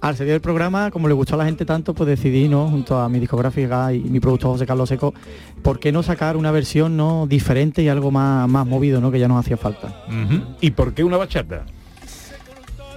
[0.00, 2.68] al salir del programa, como le gustó a la gente tanto, pues decidí, ¿no?
[2.68, 5.12] junto a mi discográfica y mi productor José Carlos Seco,
[5.62, 9.10] ¿por qué no sacar una versión no diferente y algo más, más movido, ¿no?
[9.10, 10.04] que ya nos hacía falta?
[10.60, 11.66] ¿Y por qué una bachata?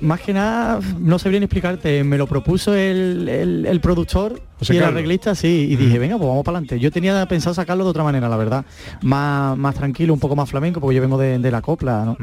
[0.02, 4.74] Más que nada, no sabría ni explicarte, me lo propuso el, el- el productor José
[4.74, 4.98] y el Carlos.
[4.98, 6.80] arreglista, sí, y dije, venga, pues vamos para adelante.
[6.80, 8.66] Yo tenía pensado sacarlo de otra manera, la verdad,
[9.02, 12.18] más, más tranquilo, un poco más flamenco, porque yo vengo de, de la copla, ¿no?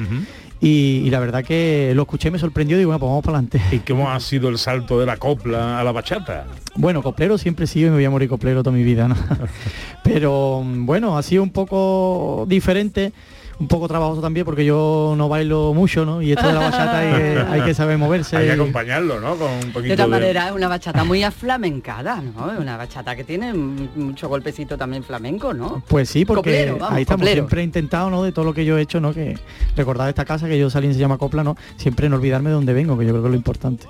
[0.60, 3.38] y, y la verdad que lo escuché, me sorprendió y digo, bueno, pues vamos para
[3.38, 3.62] adelante.
[3.74, 6.46] ¿Y cómo ha sido el salto de la copla a la bachata?
[6.76, 9.16] Bueno, coplero siempre he sido y me voy a morir coplero toda mi vida, ¿no?
[10.04, 13.12] Pero mm, bueno, ha sido un poco diferente,
[13.60, 16.22] un poco trabajoso también porque yo no bailo mucho, ¿no?
[16.22, 18.36] Y esto de la bachata hay que, hay que saber moverse.
[18.36, 19.36] Hay que y- acompañarlo, ¿no?
[19.36, 22.52] Con un poquito De todas maneras, es una bachata muy aflamencada, ¿no?
[22.58, 25.82] Una bachata que tiene mucho golpecito también flamenco, ¿no?
[25.88, 27.34] Pues sí, porque Coplero, vamos, ahí estamos, coplero.
[27.34, 28.22] siempre he intentado, ¿no?
[28.22, 29.12] De todo lo que yo he hecho, ¿no?
[29.12, 29.38] Que
[29.76, 31.56] recordar esta casa que yo salí y se llama Copla, ¿no?
[31.76, 33.86] Siempre no olvidarme de dónde vengo, que yo creo que es lo importante.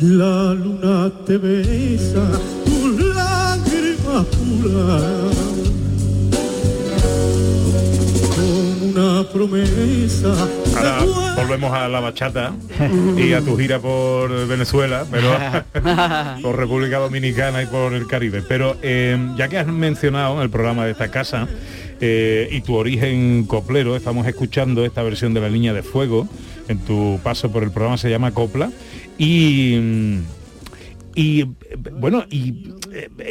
[0.00, 2.24] La luna te besa,
[2.64, 5.00] tu lágrima pura,
[8.36, 10.48] con una promesa.
[10.76, 12.52] Ahora volvemos a la bachata
[13.16, 15.30] y a tu gira por Venezuela, pero
[16.42, 18.44] por República Dominicana y por el Caribe.
[18.46, 21.48] Pero eh, ya que has mencionado en el programa de esta casa
[22.00, 26.28] eh, y tu origen coplero, estamos escuchando esta versión de la línea de fuego.
[26.68, 28.70] En tu paso por el programa se llama Copla.
[29.18, 30.20] Y,
[31.14, 31.42] Y
[31.90, 32.74] bueno, y,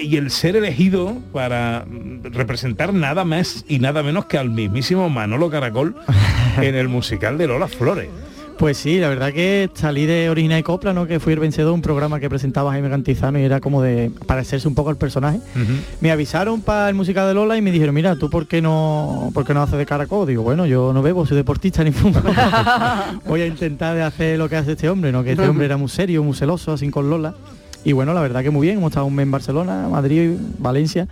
[0.04, 1.86] y el ser elegido para
[2.24, 5.96] representar nada más y nada menos que al mismísimo Manolo Caracol
[6.62, 8.10] en el musical de Lola Flores.
[8.58, 11.06] Pues sí, la verdad que salí de Origina y Copla, ¿no?
[11.06, 14.68] Que fui el vencedor, un programa que presentaba Jaime Cantizano y era como de parecerse
[14.68, 15.40] un poco al personaje.
[16.02, 19.30] Me avisaron para el musical de Lola y me dijeron, mira, ¿tú por qué no,
[19.36, 20.28] por qué no haces de caracol?
[20.28, 22.20] Digo, bueno, yo no bebo, soy deportista ni fumo.
[23.28, 25.24] Voy a intentar de hacer lo que hace este hombre, ¿no?
[25.24, 27.36] Que este hombre era muy serio, muy celoso, así con Lola.
[27.84, 31.08] Y bueno, la verdad que muy bien, hemos estado un mes en Barcelona, Madrid, Valencia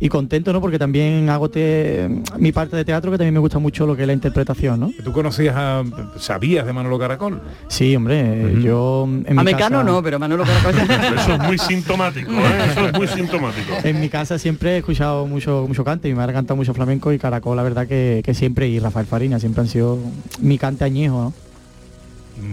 [0.00, 0.60] y contento, ¿no?
[0.60, 4.02] Porque también hago te- mi parte de teatro que también me gusta mucho lo que
[4.02, 4.90] es la interpretación, ¿no?
[5.04, 5.84] ¿Tú conocías a,
[6.18, 7.40] sabías de Manolo Caracol?
[7.68, 10.74] Sí, hombre, yo en A mi Mecano casa- no, pero Manolo Caracol.
[11.18, 12.70] Eso es muy sintomático, ¿eh?
[12.72, 13.72] Eso es muy sintomático.
[13.84, 17.18] En mi casa siempre he escuchado mucho mucho cante, mi madre canta mucho flamenco y
[17.18, 19.98] Caracol, la verdad que, que siempre, y Rafael Farina, siempre han sido
[20.40, 21.32] mi cante añejo, ¿no?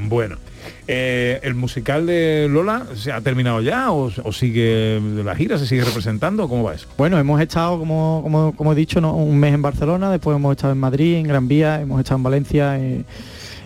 [0.10, 0.36] Bueno,
[0.88, 5.84] eh, ¿el musical de Lola se ha terminado ya o, sigue la gira, se sigue
[5.84, 6.48] representando?
[6.48, 6.88] ¿Cómo va eso?
[6.98, 10.74] Bueno, hemos estado, como, como, como he dicho, un mes en Barcelona, después hemos estado
[10.74, 12.80] en Madrid, en Gran Vía, hemos estado en Valencia,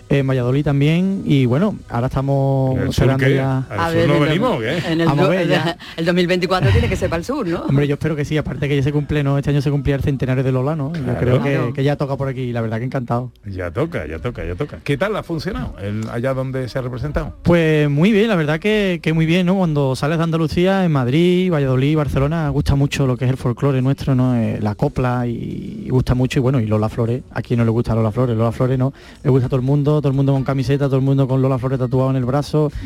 [0.08, 3.34] en Valladolid también, y bueno, ahora estamos ¿El sur cerrando qué?
[3.34, 3.58] ya...
[3.70, 4.78] ¿Al sur no en el- venimos o qué?
[4.92, 5.76] En el, Vamos a do- ver, ya.
[5.96, 7.62] el 2024 tiene que ser para el sur, ¿no?
[7.62, 9.36] Hombre, yo espero que sí, aparte que ya se cumple, ¿no?
[9.38, 10.92] Este año se cumplía el centenario de Lola, ¿no?
[10.94, 13.32] Yo creo que, que ya toca por aquí, y la verdad que encantado.
[13.46, 14.78] Ya toca, ya toca, ya toca.
[14.84, 17.34] ¿Qué tal ha funcionado el- allá donde se ha representado?
[17.42, 19.56] Pues muy bien, la verdad que, que muy bien, ¿no?
[19.56, 23.82] Cuando sales de Andalucía, en Madrid, Valladolid, Barcelona, gusta mucho lo que es el folclore
[23.82, 24.36] nuestro, ¿no?
[24.36, 27.64] Eh, la copla y, y gusta mucho, y bueno, y Lola Flores, a quien no
[27.64, 28.92] le gusta Lola Flores, Lola Flores no,
[29.24, 31.42] le gusta a todo el mundo, todo el mundo con camiseta, todo el mundo con
[31.42, 32.70] Lola Flores tatuado en el brazo.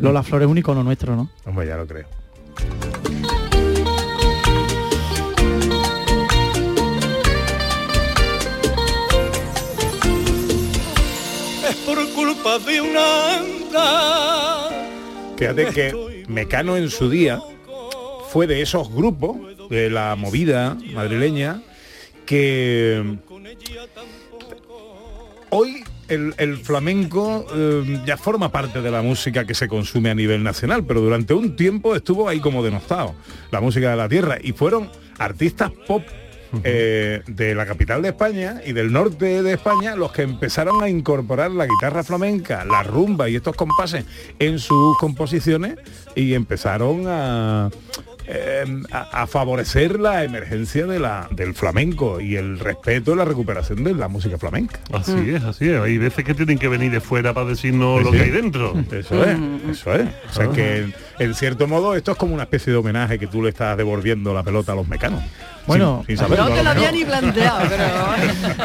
[0.00, 1.30] Lola Flores es un icono nuestro, ¿no?
[1.46, 2.06] Hombre, ya lo creo.
[11.68, 14.68] Es por culpa de una anda.
[15.36, 17.40] Fíjate que Mecano en su día
[18.30, 19.36] fue de esos grupos
[19.70, 21.62] de la movida madrileña
[22.26, 23.18] que
[25.50, 30.14] hoy el, el flamenco eh, ya forma parte de la música que se consume a
[30.14, 33.14] nivel nacional, pero durante un tiempo estuvo ahí como denostado,
[33.50, 36.02] la música de la tierra, y fueron artistas pop
[36.64, 40.88] eh, de la capital de España y del norte de España los que empezaron a
[40.88, 44.04] incorporar la guitarra flamenca, la rumba y estos compases
[44.40, 45.76] en sus composiciones
[46.16, 47.70] y empezaron a,
[48.32, 53.24] eh, a, a favorecer la emergencia de la, del flamenco y el respeto y la
[53.24, 54.78] recuperación de la música flamenca.
[54.92, 55.80] Así es, así es.
[55.80, 58.74] Hay veces que tienen que venir de fuera para decirnos Sí, lo que hay dentro.
[58.92, 59.36] Eso es,
[59.70, 60.08] eso es.
[60.30, 63.42] O sea que en, cierto modo esto es como una especie de homenaje que tú
[63.42, 65.22] le estás devolviendo la pelota a los mecanos.
[65.66, 67.84] Bueno, sin, sin saberlo, No te a lo había ni planteado, pero...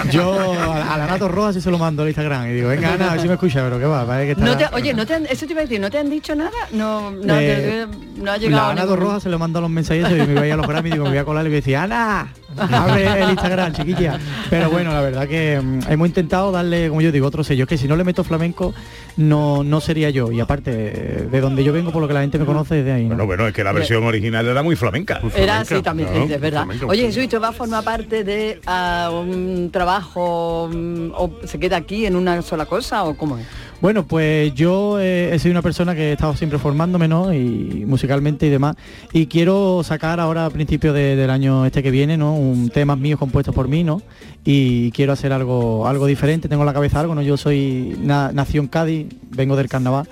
[0.11, 2.93] Yo a, a la Nato Roja sí se lo mando al Instagram y digo, venga
[2.93, 4.45] Ana, a ver si me escucha, pero qué va, parece que está...
[4.45, 6.33] No te- oye, no te han, eso te iba a decir, ¿no te han dicho
[6.35, 6.51] nada?
[6.71, 9.61] No, no, Eh, te- no ha llegado La Ana ningún- Roja se lo mando a
[9.61, 11.25] los mensajes y me iba a ir a los Grammy y digo, me voy a
[11.25, 14.19] colar y me decía, Ana, abre el Instagram, chiquilla.
[14.49, 17.63] Pero bueno, la verdad que mm, hemos intentado darle, como yo digo, otro sello.
[17.63, 18.73] Es que si no le meto flamenco,
[19.17, 20.31] no, no sería yo.
[20.31, 22.85] Y aparte, eh, de donde yo vengo, por lo que la gente me conoce, es
[22.85, 23.03] de ahí.
[23.03, 23.09] ¿no?
[23.09, 25.21] Bueno, bueno, es que la versión original era muy flamenca.
[25.35, 26.63] Era así también, sí, es verdad.
[26.63, 27.05] flamenca, Oye.
[27.05, 32.05] Jesús, ¿esto va a formar parte de ah, un trabajo mm, o se queda aquí
[32.05, 33.45] en una sola cosa o cómo es?
[33.85, 37.31] Bueno, pues yo eh, he sido una persona que he estado siempre formándome, ¿no?
[37.31, 38.75] Y musicalmente y demás.
[39.13, 42.33] Y quiero sacar ahora a principios de- del año este que viene, ¿no?
[42.33, 44.01] Un temas míos compuestos por mí, ¿no?
[44.43, 47.21] Y quiero hacer algo, algo diferente, tengo en la cabeza algo, ¿no?
[47.21, 50.07] Yo soy na- en Cádiz, vengo del carnaval,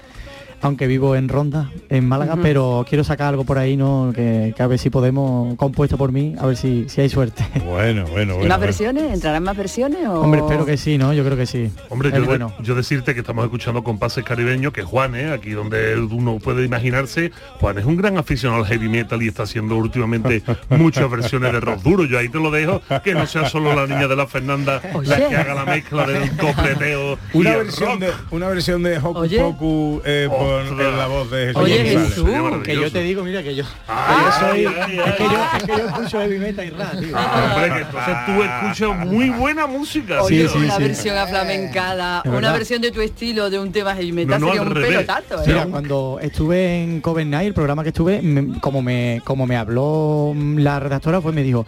[0.64, 4.12] aunque vivo en Ronda, en Málaga, pero quiero sacar algo por ahí, ¿no?
[4.16, 7.44] Que, que a ver si podemos, compuesto por mí, a ver si, si hay suerte.
[7.66, 9.14] Bueno, bueno, ¿Y más versiones?
[9.14, 10.08] ¿Entrarán más versiones?
[10.08, 10.22] O...
[10.22, 11.14] Hombre, espero que sí, ¿no?
[11.14, 11.70] Yo creo que sí.
[11.90, 12.54] Hombre, Es yo, de- bueno.
[12.62, 15.32] yo decirte que estamos escuchando compases caribeños, que Juan, ¿eh?
[15.32, 19.44] aquí donde uno puede imaginarse, Juan es un gran aficionado al heavy metal y está
[19.44, 22.06] haciendo últimamente muchas versiones de rock duro.
[22.06, 25.28] Yo ahí te lo dejo, que no sea solo la niña de la Fernanda la
[25.28, 28.00] que haga la mezcla del copleteo y Una el versión, rock.
[28.00, 29.40] de, una versión de Hocus Oye.
[29.40, 30.28] Pocus eh,
[30.62, 31.78] en la voz de Jesús Oye.
[31.84, 32.26] Jesús,
[32.64, 35.30] que yo te digo, mira que yo, yo soy, ay, ay, es, que ay.
[35.30, 37.10] yo, es que yo escucho heavy metal y rap, tío.
[37.16, 40.22] Ah, entonces tú escuchas muy buena música.
[40.24, 40.84] Oye, una sí.
[40.84, 44.62] versión aflamencada, una versión de tu estilo de un tema heavy metal No, no, sería
[44.68, 44.90] un revés.
[45.06, 45.46] pelotazo, ¿eh?
[45.48, 49.56] Mira, cuando estuve en Coven Night, el programa que estuve, me- como me como me
[49.58, 51.66] habló la redactora, pues me dijo,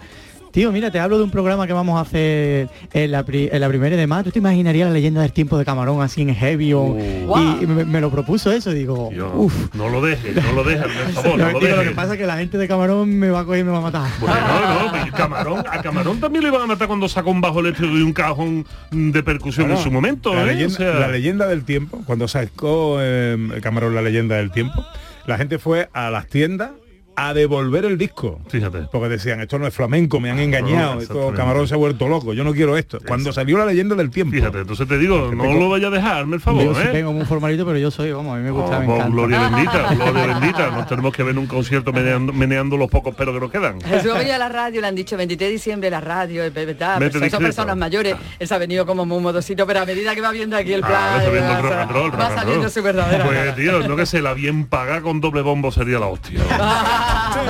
[0.56, 3.60] tío, mira, te hablo de un programa que vamos a hacer en la, pri- en
[3.60, 4.24] la primera de más.
[4.24, 6.72] ¿Tú te imaginarías la leyenda del tiempo de Camarón así en heavy?
[6.72, 7.62] O, Wow.
[7.62, 9.76] Y me, me lo propuso eso, digo, Yo, uff.
[9.76, 12.26] no lo dejes, no lo dejes, por favor, no lo lo que pasa es que
[12.26, 14.10] la gente de Camarón me va a coger y me va a matar.
[14.22, 17.60] Bueno, no, no, Camarón, a Camarón también le iban a matar cuando sacó un bajo
[17.60, 20.34] eléctrico y un cajón de percusión Bueno, en su momento.
[20.34, 20.46] la, ¿eh?
[20.46, 24.86] leyenda, O sea, la leyenda del tiempo, cuando sacó eh, Camarón la leyenda del tiempo,
[25.28, 26.72] la gente fue a las tiendas
[27.16, 28.40] a devolver el disco.
[28.50, 28.88] Fíjate.
[28.92, 31.34] Porque decían, esto no es flamenco, me han engañado, esto.
[31.36, 33.00] Camarón se ha vuelto loco, yo no quiero esto.
[33.08, 34.34] Cuando salió la leyenda del tiempo.
[34.36, 36.82] Fíjate, entonces te digo, no tengo- lo vaya a dejar, hazme el favor, Yo sí
[36.82, 36.90] ¿eh?
[36.92, 39.10] tengo un formalito, pero yo soy, vamos, a mí me gusta, me Oh, encanta.
[39.12, 40.72] gloria bendita, gloria bendita.
[40.72, 43.82] Nos tenemos que ver en un concierto meneando, meneando los pocos pelos que nos quedan.
[43.82, 46.54] Jesús ha venido a la radio, le han dicho 23 de diciembre la radio, es
[46.54, 47.00] verdad,
[47.30, 50.32] son personas mayores, él se ha venido como muy modosito, pero a medida que va
[50.32, 54.22] viendo aquí el plan, Ah, rock va, saliendo su verdadera Pues tío, no que se
[54.22, 56.40] la bien paga con doble bombo sería la hostia.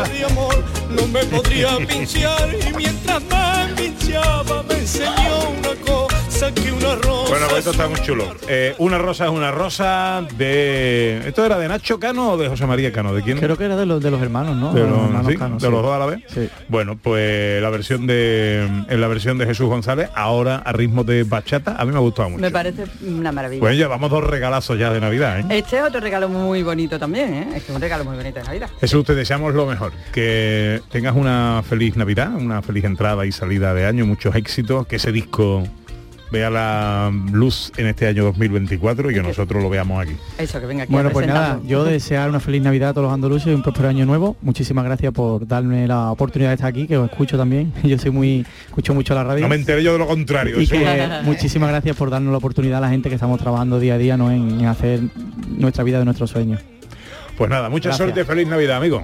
[0.10, 2.50] de amor no me podría pinchar.
[2.68, 5.95] Y mientras más pinchaba me enseñó una cosa
[6.36, 7.30] que una rosa.
[7.30, 8.26] Bueno, pues esto está muy chulo.
[8.50, 11.22] Eh, una rosa es una rosa de...
[11.26, 13.14] ¿Esto era de Nacho Cano o de José María Cano?
[13.14, 13.38] ¿De quién?
[13.40, 14.74] Creo que era de los de los hermanos, ¿no?
[14.74, 15.38] De De los, los hermanos ¿sí?
[15.38, 15.72] Cano, ¿De sí.
[15.72, 16.20] los dos a la vez.
[16.28, 16.50] Sí.
[16.68, 21.24] Bueno, pues la versión de en la versión de Jesús González, ahora a ritmo de
[21.24, 22.42] bachata, a mí me ha gustado mucho.
[22.42, 23.62] Me parece una maravilla.
[23.62, 25.46] Pues llevamos dos regalazos ya de Navidad, ¿eh?
[25.50, 27.48] Este es otro regalo muy bonito también, ¿eh?
[27.56, 28.70] Es que es un regalo muy bonito de Navidad.
[28.82, 29.94] Jesús, te deseamos lo mejor.
[30.12, 34.98] Que tengas una feliz Navidad, una feliz entrada y salida de año, muchos éxitos, que
[34.98, 35.64] ese disco
[36.36, 40.18] vea la luz en este año 2024 y que nosotros lo veamos aquí.
[40.38, 43.14] Eso, que venga aquí Bueno, pues nada, yo desear una feliz Navidad a todos los
[43.14, 44.36] andaluces y un próspero año nuevo.
[44.42, 47.72] Muchísimas gracias por darme la oportunidad de estar aquí, que os escucho también.
[47.84, 49.44] Yo soy muy, escucho mucho la radio.
[49.44, 50.60] No me enteré yo de lo contrario.
[50.60, 53.94] y que muchísimas gracias por darnos la oportunidad a la gente que estamos trabajando día
[53.94, 54.30] a día ¿no?
[54.30, 55.00] en, en hacer
[55.58, 56.60] nuestra vida de nuestros sueños.
[57.38, 57.98] Pues nada, mucha Gracias.
[58.14, 59.04] suerte, feliz Navidad, amigo.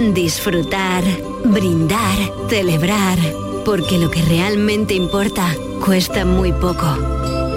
[0.00, 1.04] disfrutar,
[1.44, 3.18] brindar, celebrar.
[3.64, 6.88] Porque lo que realmente importa cuesta muy poco.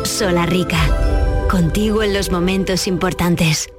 [0.03, 3.69] Solarrica, contigo en los momentos importantes.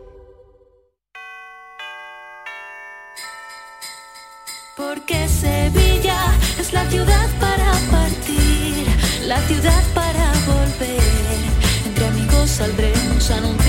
[4.76, 8.86] Porque Sevilla es la ciudad para partir,
[9.26, 11.00] la ciudad para volver.
[11.86, 13.63] Entre amigos saldremos a anunciar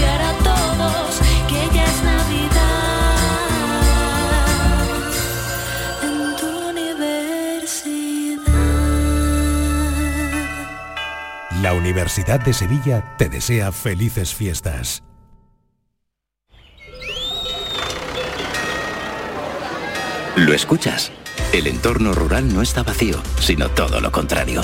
[11.86, 15.04] Universidad de Sevilla te desea felices fiestas.
[20.36, 21.12] ¿Lo escuchas?
[21.54, 24.64] El entorno rural no está vacío, sino todo lo contrario.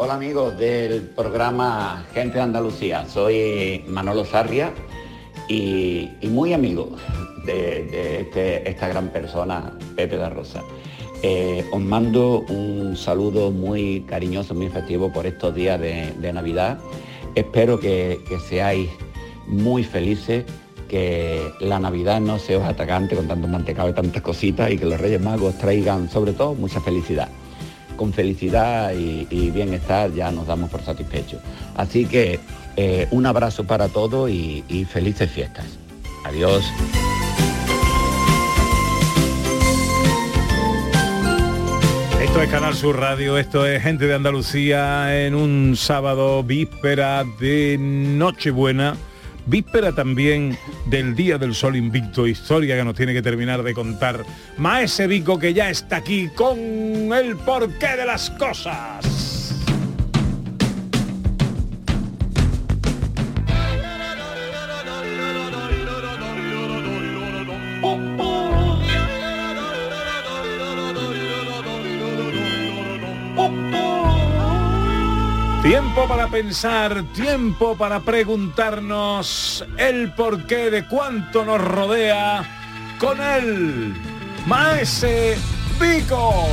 [0.00, 4.72] Hola amigos del programa Gente de Andalucía, soy Manolo Sarria
[5.48, 6.92] y, muy amigo
[7.44, 10.62] de, este- esta gran persona, Pepe da Rosa.
[11.24, 16.78] Eh, os mando un saludo muy cariñoso, muy festivo por estos días de, Navidad.
[17.34, 18.88] Espero que, seáis
[19.48, 20.44] muy felices,
[20.86, 24.84] que la Navidad no se os atacante con tanto mantecado y tantas cositas y que
[24.84, 27.28] los Reyes Magos traigan sobre todo mucha felicidad
[27.98, 31.42] con felicidad y, bienestar ya nos damos por satisfechos.
[31.76, 32.40] Así que
[32.76, 35.66] eh, un abrazo para todos y, y felices fiestas.
[36.24, 36.64] Adiós.
[42.22, 47.76] Esto es Canal Sur Radio, esto es Gente de Andalucía en un sábado víspera de
[47.78, 48.96] Nochebuena,
[49.48, 54.24] víspera también del Día del Sol Invicto, historia que nos tiene que terminar de contar
[54.58, 59.27] Maese Vico que ya está aquí con el porqué de las cosas.
[75.68, 83.92] Tiempo para pensar, tiempo para preguntarnos el porqué de cuánto nos rodea con él,
[84.46, 85.36] Maese
[85.78, 86.46] Pico.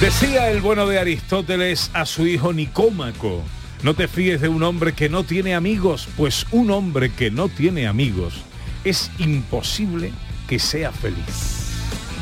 [0.00, 3.44] Decía el bueno de Aristóteles a su hijo Nicómaco,
[3.84, 7.48] no te fíes de un hombre que no tiene amigos, pues un hombre que no
[7.48, 8.42] tiene amigos
[8.82, 10.10] es imposible
[10.48, 11.63] que sea feliz.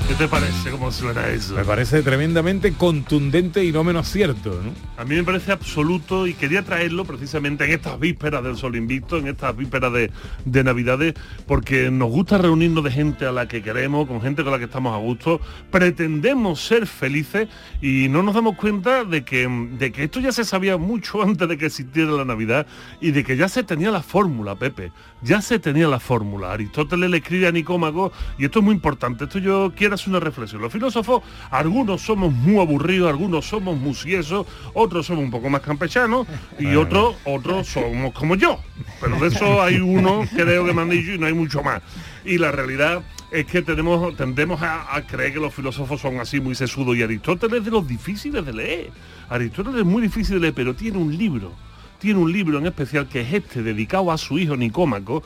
[0.09, 1.55] ¿Qué te parece cómo suena eso?
[1.55, 4.73] Me parece tremendamente contundente y no menos cierto, ¿no?
[4.97, 9.17] A mí me parece absoluto y quería traerlo precisamente en estas vísperas del Sol Invicto,
[9.17, 10.11] en estas vísperas de,
[10.45, 11.15] de Navidades,
[11.47, 14.67] porque nos gusta reunirnos de gente a la que queremos, con gente con la que
[14.67, 15.41] estamos a gusto,
[15.71, 17.49] pretendemos ser felices
[17.81, 19.49] y no nos damos cuenta de que,
[19.79, 22.67] de que esto ya se sabía mucho antes de que existiera la Navidad
[23.01, 24.93] y de que ya se tenía la fórmula, Pepe,
[25.23, 26.53] ya se tenía la fórmula.
[26.53, 30.21] Aristóteles le escribe a Nicómaco y esto es muy importante, esto yo quiero hacer una
[30.21, 30.63] reflexión.
[30.63, 36.27] Los filósofos, algunos somos muy aburridos, algunos somos musiesos, otros somos un poco más campechanos
[36.59, 38.59] y otros, otros somos como yo.
[39.01, 41.83] Pero de eso hay uno, creo que me han dicho, y no hay mucho más.
[42.25, 46.41] Y la realidad es que tenemos, tendemos a, a creer que los filósofos son así
[46.41, 48.91] muy sesudos y Aristóteles es de los difíciles de leer.
[49.29, 51.53] Aristóteles es muy difícil de leer, pero tiene un libro,
[51.99, 55.23] tiene un libro en especial que es este, dedicado a su hijo Nicómaco,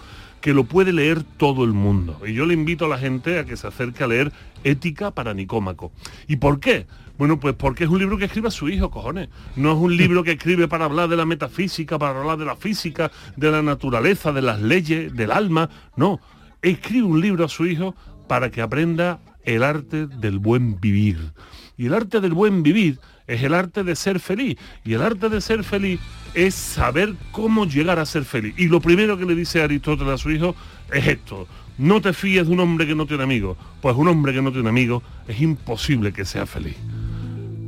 [0.46, 2.20] que lo puede leer todo el mundo.
[2.24, 4.30] Y yo le invito a la gente a que se acerque a leer
[4.62, 5.90] Ética para Nicómaco.
[6.28, 6.86] ¿Y por qué?
[7.18, 9.28] Bueno, pues porque es un libro que escribe a su hijo, cojones.
[9.56, 12.54] No es un libro que escribe para hablar de la metafísica, para hablar de la
[12.54, 15.68] física, de la naturaleza, de las leyes, del alma.
[15.96, 16.20] No,
[16.62, 17.96] escribe un libro a su hijo
[18.28, 21.32] para que aprenda el arte del buen vivir.
[21.76, 24.56] Y el arte del buen vivir es el arte de ser feliz.
[24.84, 26.00] Y el arte de ser feliz
[26.34, 28.54] es saber cómo llegar a ser feliz.
[28.56, 30.54] Y lo primero que le dice Aristóteles a su hijo
[30.92, 31.46] es esto.
[31.78, 33.56] No te fíes de un hombre que no tiene amigos.
[33.80, 36.76] Pues un hombre que no tiene amigos es imposible que sea feliz.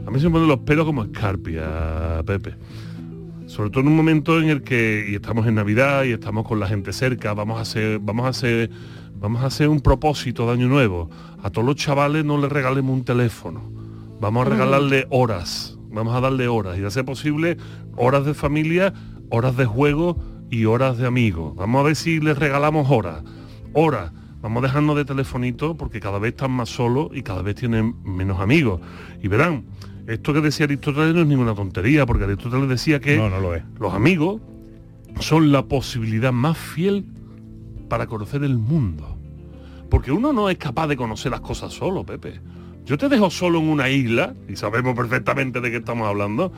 [0.07, 2.55] A mí se me ponen los pelos como escarpia, Pepe.
[3.47, 6.61] Sobre todo en un momento en el que y estamos en Navidad y estamos con
[6.61, 8.71] la gente cerca, vamos a hacer, vamos a hacer,
[9.15, 11.11] vamos a hacer un propósito de año nuevo.
[11.43, 13.88] A todos los chavales no les regalemos un teléfono.
[14.21, 15.77] Vamos a regalarle horas.
[15.91, 17.57] Vamos a darle horas y a ser posible
[17.97, 18.93] horas de familia,
[19.31, 20.19] horas de juego
[20.51, 21.55] y horas de amigos.
[21.57, 23.23] Vamos a ver si les regalamos horas.
[23.73, 24.13] Horas.
[24.41, 28.39] Vamos dejando de telefonito porque cada vez están más solos y cada vez tienen menos
[28.41, 28.81] amigos.
[29.23, 29.65] Y verán,
[30.07, 33.55] esto que decía Aristóteles no es ninguna tontería, porque Aristóteles decía que No, no lo
[33.55, 33.65] es.
[33.81, 34.41] los amigos
[35.21, 37.05] son la posibilidad más fiel
[37.89, 39.17] para conocer el mundo.
[39.91, 42.41] Porque uno no es capaz de conocer las cosas solo, Pepe.
[42.89, 46.55] Yo te dejo solo en una isla, y sabemos perfectamente de qué estamos hablando,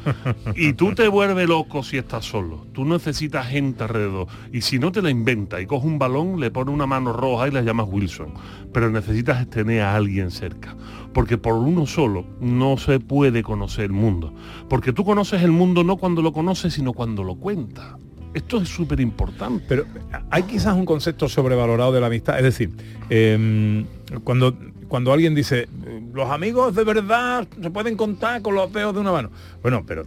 [0.54, 2.68] y tú te vuelves loco si estás solo.
[2.72, 4.28] Tú necesitas gente alrededor.
[4.52, 7.48] Y si no te la inventa y coge un balón, le pone una mano roja
[7.48, 8.34] y la llamas Wilson.
[8.72, 10.76] Pero necesitas tener a alguien cerca.
[11.12, 14.32] Porque por uno solo no se puede conocer el mundo.
[14.68, 17.96] Porque tú conoces el mundo no cuando lo conoces, sino cuando lo cuentas.
[18.32, 19.64] Esto es súper importante.
[19.68, 19.84] Pero
[20.30, 22.36] hay quizás un concepto sobrevalorado de la amistad.
[22.38, 22.70] Es decir,
[23.08, 23.84] em,
[24.24, 24.56] cuando,
[24.88, 25.68] cuando alguien dice,
[26.12, 29.30] los amigos de verdad se pueden contar con los peos de una mano.
[29.62, 30.04] Bueno, pero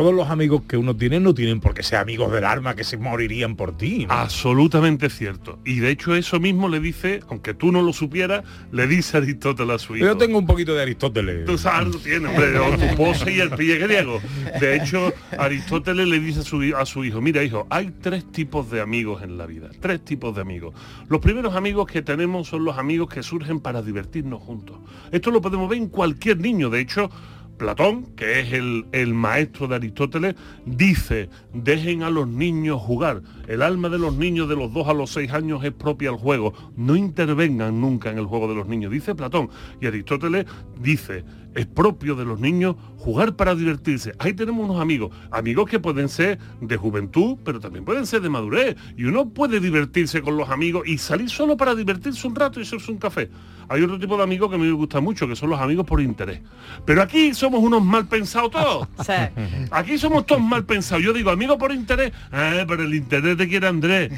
[0.00, 2.84] todos los amigos que uno tiene no tienen por qué ser amigos del arma que
[2.84, 4.06] se morirían por ti.
[4.06, 4.12] ¿no?
[4.14, 5.58] Absolutamente cierto.
[5.64, 9.74] Y de hecho eso mismo le dice, aunque tú no lo supieras, le dice Aristóteles
[9.76, 10.06] a su hijo.
[10.06, 11.44] Yo tengo un poquito de Aristóteles.
[11.46, 14.20] Tú sabes, tú tienes, hombre, o tu pose y el pie griego.
[14.60, 18.30] De hecho, Aristóteles le dice a su, hi- a su hijo, mira hijo, hay tres
[18.32, 20.74] tipos de amigos en la vida, tres tipos de amigos.
[21.08, 24.76] Los primeros amigos que tenemos son los amigos que surgen para divertirnos juntos.
[25.12, 27.10] Esto lo podemos ver en cualquier niño, de hecho,
[27.56, 30.34] Platón, que es el, el maestro de Aristóteles,
[30.64, 33.22] dice, dejen a los niños jugar.
[33.48, 36.16] El alma de los niños de los dos a los seis años es propia al
[36.16, 36.52] juego.
[36.76, 39.48] No intervengan nunca en el juego de los niños, dice Platón.
[39.80, 40.46] Y Aristóteles
[40.80, 41.24] dice,
[41.56, 44.12] es propio de los niños jugar para divertirse.
[44.18, 48.28] Ahí tenemos unos amigos, amigos que pueden ser de juventud, pero también pueden ser de
[48.28, 48.76] madurez.
[48.96, 52.64] Y uno puede divertirse con los amigos y salir solo para divertirse un rato y
[52.64, 53.30] hacerse un café.
[53.68, 55.86] Hay otro tipo de amigos que a mí me gusta mucho, que son los amigos
[55.86, 56.40] por interés.
[56.84, 58.88] Pero aquí somos unos mal pensados todos.
[59.70, 61.02] Aquí somos todos mal pensados.
[61.02, 64.12] Yo digo, amigos por interés, eh, pero el interés te quiere Andrés.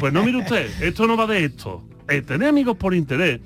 [0.00, 1.84] Pues no, mire usted, esto no va de esto.
[2.08, 3.40] Eh, tener amigos por interés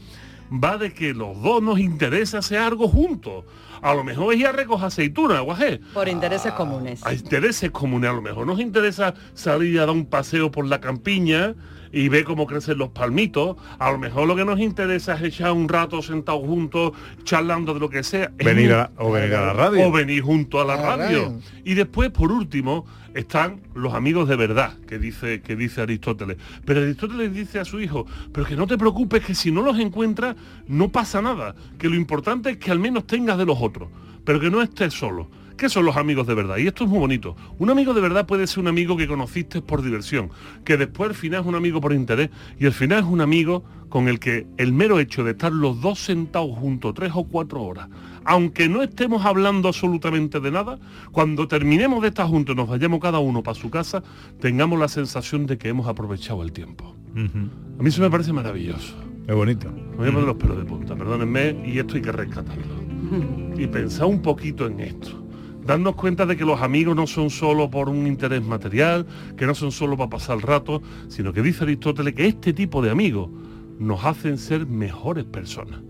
[0.52, 3.44] va de que los dos nos interesa hacer algo juntos.
[3.80, 5.80] A lo mejor es ir a recoger aceituna, guajé.
[5.92, 7.04] Por intereses comunes.
[7.04, 10.80] A intereses comunes, a lo mejor nos interesa salir a dar un paseo por la
[10.80, 11.54] campiña
[11.92, 13.56] y ver cómo crecen los palmitos.
[13.78, 16.92] A lo mejor lo que nos interesa es echar un rato sentados juntos,
[17.24, 18.32] charlando de lo que sea.
[18.36, 19.86] Venir a o venir a la radio.
[19.86, 21.22] O venir junto a la A la radio.
[21.24, 21.40] radio.
[21.64, 26.38] Y después, por último, están los amigos de verdad, que dice, que dice Aristóteles.
[26.64, 29.78] Pero Aristóteles dice a su hijo, pero que no te preocupes, que si no los
[29.78, 30.36] encuentras,
[30.66, 31.54] no pasa nada.
[31.78, 33.88] Que lo importante es que al menos tengas de los otros,
[34.24, 35.28] pero que no estés solo.
[35.62, 36.56] ¿Qué son los amigos de verdad?
[36.56, 37.36] Y esto es muy bonito.
[37.60, 40.30] Un amigo de verdad puede ser un amigo que conociste por diversión,
[40.64, 43.62] que después al final es un amigo por interés y al final es un amigo
[43.88, 47.62] con el que el mero hecho de estar los dos sentados juntos tres o cuatro
[47.62, 47.88] horas,
[48.24, 50.80] aunque no estemos hablando absolutamente de nada,
[51.12, 54.02] cuando terminemos de estar juntos y nos vayamos cada uno para su casa,
[54.40, 56.96] tengamos la sensación de que hemos aprovechado el tiempo.
[57.14, 58.96] A mí eso me parece maravilloso.
[59.28, 59.70] Es bonito.
[59.70, 62.82] Me voy a poner los pelos de punta, perdónenme, y esto hay que rescatarlo.
[63.56, 65.22] Y pensar un poquito en esto.
[65.64, 69.06] Darnos cuenta de que los amigos no son solo por un interés material,
[69.36, 72.82] que no son solo para pasar el rato, sino que dice Aristóteles que este tipo
[72.82, 73.30] de amigos
[73.78, 75.80] nos hacen ser mejores personas.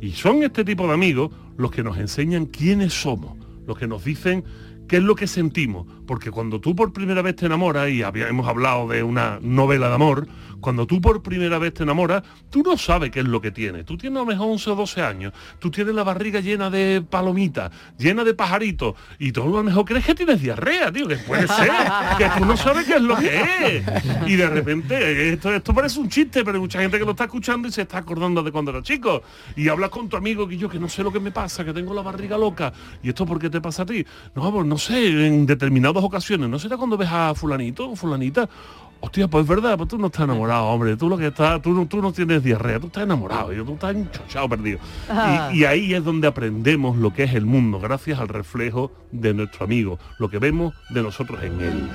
[0.00, 4.04] Y son este tipo de amigos los que nos enseñan quiénes somos, los que nos
[4.04, 4.44] dicen
[4.86, 5.86] qué es lo que sentimos.
[6.06, 9.88] Porque cuando tú por primera vez te enamoras, y había- hemos hablado de una novela
[9.88, 10.26] de amor,
[10.60, 13.84] cuando tú por primera vez te enamoras, tú no sabes qué es lo que tienes.
[13.84, 17.02] Tú tienes a lo mejor 11 o 12 años, tú tienes la barriga llena de
[17.08, 21.16] palomitas, llena de pajaritos, y tú a lo mejor crees que tienes diarrea, tío, que
[21.16, 21.70] puede ser,
[22.16, 23.40] que tú no sabes qué es lo que
[23.76, 23.84] es.
[24.28, 27.24] Y de repente, esto, esto parece un chiste, pero hay mucha gente que lo está
[27.24, 29.22] escuchando y se está acordando de cuando era chico.
[29.56, 31.72] Y hablas con tu amigo que yo que no sé lo que me pasa, que
[31.72, 32.72] tengo la barriga loca.
[33.02, 34.04] ¿Y esto por qué te pasa a ti?
[34.36, 35.44] No, pues no sé, en
[35.92, 36.48] determinadas ocasiones.
[36.48, 38.48] ¿No será cuando ves a fulanito o fulanita?
[39.04, 40.96] Hostia, pues es verdad, pues tú no estás enamorado, hombre.
[40.96, 43.72] Tú lo que estás, tú, no- tú no tienes diarrea, tú estás enamorado, y tú
[43.72, 44.78] estás enchochado, perdido.
[45.52, 49.34] Y, y ahí es donde aprendemos lo que es el mundo, gracias al reflejo de
[49.34, 51.88] nuestro amigo, lo que vemos de nosotros en él.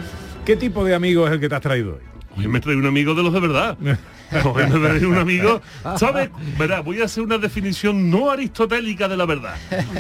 [0.43, 2.01] ¿Qué tipo de amigo es el que te has traído hoy?
[2.39, 3.77] Hoy me trae un amigo de los de verdad.
[5.07, 5.61] Un amigo.
[5.97, 6.29] ¿Sabes?
[6.57, 9.55] Verá, voy a hacer una definición no aristotélica de la verdad.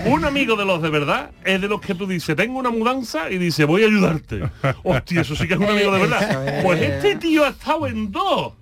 [0.05, 3.29] Un amigo de los de verdad es de los que tú dices, tengo una mudanza
[3.29, 4.43] y dice, voy a ayudarte.
[4.83, 6.61] Hostia, eso sí que es un amigo de verdad.
[6.63, 8.53] Pues este tío ha estado en dos.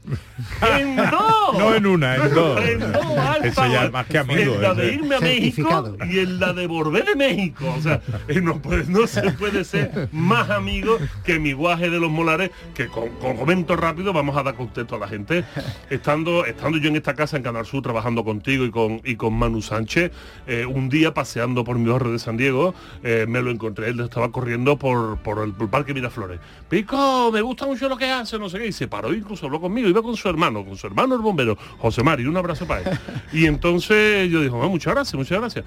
[0.77, 1.57] En dos.
[1.57, 2.59] No en una, en dos.
[2.65, 2.95] En dos
[3.37, 4.55] Eso estado ya es más que amigo.
[4.55, 4.95] En la de ese.
[4.95, 7.73] irme a México y en la de volver de México.
[7.77, 11.99] O sea, eh, no, puede- no se puede ser más amigo que mi guaje de
[11.99, 15.43] los molares, que con, con comento rápido vamos a dar contexto a la gente.
[15.89, 19.33] Estando, estando yo en esta casa en Canal Sur trabajando contigo y con, y con
[19.33, 20.11] Manu Sánchez,
[20.47, 23.99] eh, un día paseando por mi barrio de San Diego, eh, me lo encontré, él
[23.99, 26.39] estaba corriendo por, por el, Parque Miraflores.
[26.69, 29.61] Pico, me gusta mucho lo que hace, no sé qué, y se paró, incluso habló
[29.61, 32.81] conmigo, iba con su hermano, con su hermano el bombero, José Mari, un abrazo para
[32.81, 32.99] él.
[33.31, 35.65] Y entonces yo digo, "Ah, muchas gracias, muchas gracias.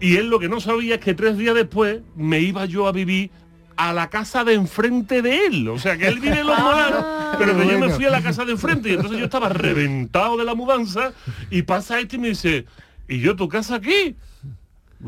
[0.00, 2.92] Y él lo que no sabía es que tres días después me iba yo a
[2.92, 3.30] vivir
[3.76, 5.68] a la casa de enfrente de él.
[5.68, 7.04] O sea, que él vive en los molares,
[7.38, 8.90] pero que yo me fui a la casa de enfrente.
[8.90, 11.12] Y entonces yo estaba reventado de la mudanza
[11.50, 12.66] y pasa este y me dice,
[13.08, 14.16] ¿y yo tu casa aquí?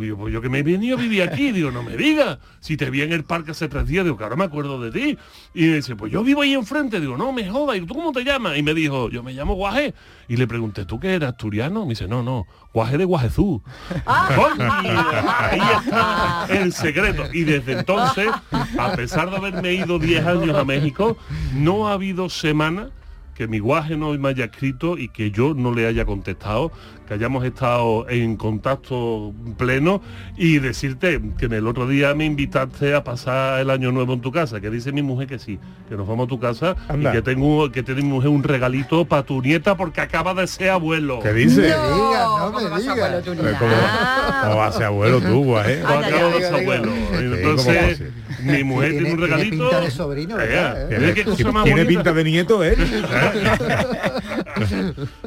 [0.05, 2.77] Yo, pues yo que me he venido a vivir aquí, digo, no me digas, si
[2.77, 5.19] te vi en el parque hace tres días, digo, que ahora me acuerdo de ti.
[5.55, 8.13] Y me dice, pues yo vivo ahí enfrente, digo, no, me jodas, ¿y tú cómo
[8.13, 8.59] te llamas?
[8.59, 9.95] Y me dijo, yo me llamo Guaje.
[10.29, 11.85] Y le pregunté, ¿tú qué eras, asturiano?
[11.85, 13.63] Me dice, no, no, Guaje de Guajezú.
[14.07, 17.25] Ahí está el secreto.
[17.33, 18.29] Y desde entonces,
[18.79, 21.17] a pesar de haberme ido 10 años a México,
[21.55, 22.91] no ha habido semana
[23.37, 26.73] que mi guaje no me haya escrito y que yo no le haya contestado,
[27.07, 30.01] que hayamos estado en contacto pleno
[30.37, 34.23] y decirte que en el otro día me invitaste a pasar el año nuevo en
[34.23, 35.59] tu casa, que dice mi mujer que sí,
[35.89, 37.11] que nos vamos a tu casa Anda.
[37.11, 40.47] y que tengo que tiene mi mujer un regalito para tu nieta porque acaba de
[40.47, 41.21] ser abuelo.
[41.21, 41.69] ¿Qué dice?
[41.69, 43.59] No, ¿cómo vas a abuelo tú, Pero niña?
[43.59, 46.93] ¿Cómo, cómo va a ser abuelo tú, acaba de ser abuelo.
[47.13, 48.03] Entonces,
[48.47, 49.69] mi mujer Tiene- tiene un tiene regalito.
[49.71, 50.83] pinta de sobrino, ¿verdad?
[50.93, 50.99] Eh, ¿Eh?
[51.01, 52.01] mira qué cosa más Tiene bonita.
[52.03, 52.77] pinta de nieto, ¿eh?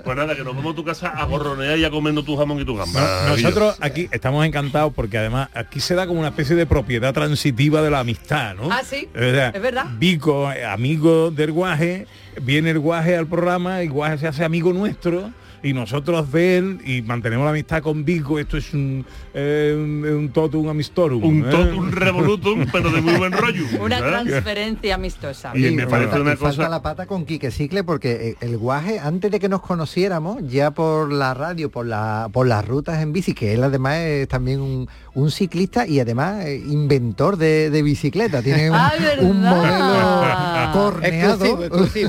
[0.03, 2.59] Pues nada, que nos vamos a tu casa a gorronear y a comernos tu jamón
[2.59, 3.25] y tu gamba.
[3.27, 7.13] No, nosotros aquí estamos encantados porque además aquí se da como una especie de propiedad
[7.13, 8.69] transitiva de la amistad, ¿no?
[8.71, 9.85] Ah, sí, O sea, es verdad.
[9.97, 12.07] Vico, eh, amigo del guaje,
[12.41, 15.31] viene el guaje al programa y guaje se hace amigo nuestro
[15.63, 18.39] y nosotros de él y mantenemos la amistad con Vico.
[18.39, 21.23] Esto es un, eh, un, un totum amistorum.
[21.23, 21.49] Un ¿eh?
[21.51, 23.63] totum revolutum, pero de muy buen rollo.
[23.81, 25.51] Una transferencia amistosa.
[25.55, 28.35] Y me parece falta, una y falta cosa- la pata con Quique Cicle porque eh,
[28.41, 32.67] el guaje antes de que nos conociéramos ya por la radio por la por las
[32.67, 34.87] rutas en bici que él además es también un,
[35.19, 41.45] un ciclista y además eh, inventor de, de bicicleta tiene un, Ah, modelo corneado.
[41.89, 42.05] Sí,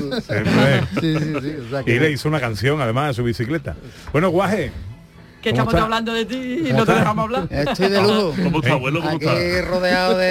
[0.99, 3.75] sí, sí, o sea que- Y le hizo una canción además de su bicicleta.
[4.11, 4.71] Bueno, Guaje,
[5.41, 5.83] Que ¿Cómo estamos está?
[5.85, 7.47] hablando de ti y ¿Cómo no te dejamos hablar.
[7.49, 8.33] Estoy de lujo.
[8.43, 8.99] ¿Cómo está, abuelo?
[9.01, 9.61] ¿Cómo Aquí está?
[9.67, 10.25] rodeado de,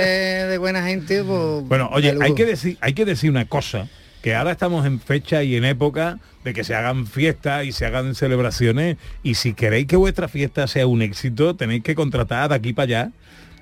[0.46, 3.88] de buena gente, pues, Bueno, oye, hay que decir, hay que decir una cosa,
[4.22, 7.86] que ahora estamos en fecha y en época de que se hagan fiestas y se
[7.86, 12.54] hagan celebraciones y si queréis que vuestra fiesta sea un éxito, tenéis que contratar de
[12.54, 13.10] aquí para allá,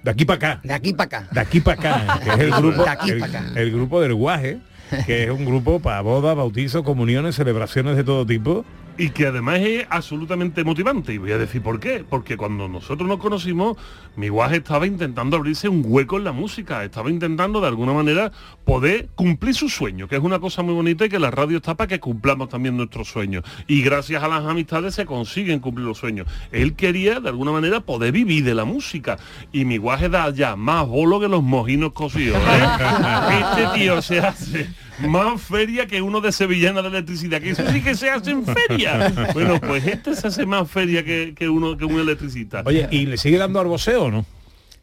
[0.02, 1.28] de aquí para acá, De aquí para acá.
[1.32, 3.44] de aquí para acá, que es el grupo, De aquí el, acá.
[3.56, 4.58] el grupo del guaje,
[5.06, 8.64] que es un grupo para bodas, bautizos, comuniones, celebraciones de todo tipo.
[8.98, 11.14] Y que además es absolutamente motivante.
[11.14, 12.04] Y voy a decir por qué.
[12.08, 13.76] Porque cuando nosotros nos conocimos,
[14.16, 16.82] mi guaje estaba intentando abrirse un hueco en la música.
[16.82, 18.32] Estaba intentando de alguna manera
[18.64, 21.76] poder cumplir su sueño, que es una cosa muy bonita y que la radio está
[21.76, 23.44] para que cumplamos también nuestros sueños.
[23.68, 26.26] Y gracias a las amistades se consiguen cumplir los sueños.
[26.50, 29.16] Él quería de alguna manera poder vivir de la música.
[29.52, 32.38] Y mi guaje da ya más bolo que los mojinos cocidos.
[32.38, 33.40] ¿eh?
[33.40, 37.82] este tío se hace más feria que uno de Sevillana de electricidad, que eso sí
[37.82, 39.12] que se hace en feria.
[39.32, 42.62] Bueno, pues este se hace más feria que, que uno que un electricista.
[42.64, 44.26] Oye, ¿y le sigue dando al boxeo o no?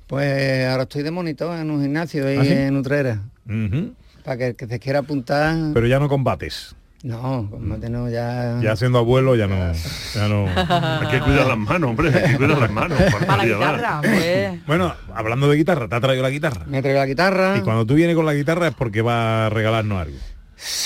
[0.07, 2.51] Pues ahora estoy de monitor en un gimnasio ahí ¿Ah, sí?
[2.51, 3.21] en Utrera.
[4.23, 5.55] Para que el que se quiera apuntar.
[5.73, 6.75] Pero ya no combates.
[7.05, 8.59] No, combate no, ya.
[8.63, 9.55] Ya siendo abuelo ya no,
[10.15, 10.47] ya no.
[11.01, 12.99] Hay que cuidar las manos, hombre, hay que cuidar las manos.
[13.27, 14.65] Para la guitarra, pues.
[14.65, 16.65] Bueno, hablando de guitarra, ¿te ha traído la guitarra?
[16.65, 17.57] Me traigo la guitarra.
[17.57, 20.17] Y cuando tú vienes con la guitarra es porque va a regalarnos algo.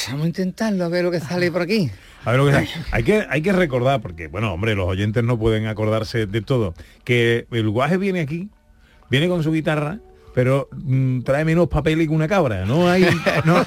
[0.10, 1.90] Vamos a intentarlo, a ver lo que sale por aquí.
[2.26, 2.68] A ver lo que hay.
[2.92, 6.74] hay que hay que recordar porque bueno, hombre, los oyentes no pueden acordarse de todo,
[7.06, 8.50] que el guaje viene aquí,
[9.10, 10.00] viene con su guitarra,
[10.34, 13.04] pero mm, trae menos papel que una cabra, no hay
[13.46, 13.66] no,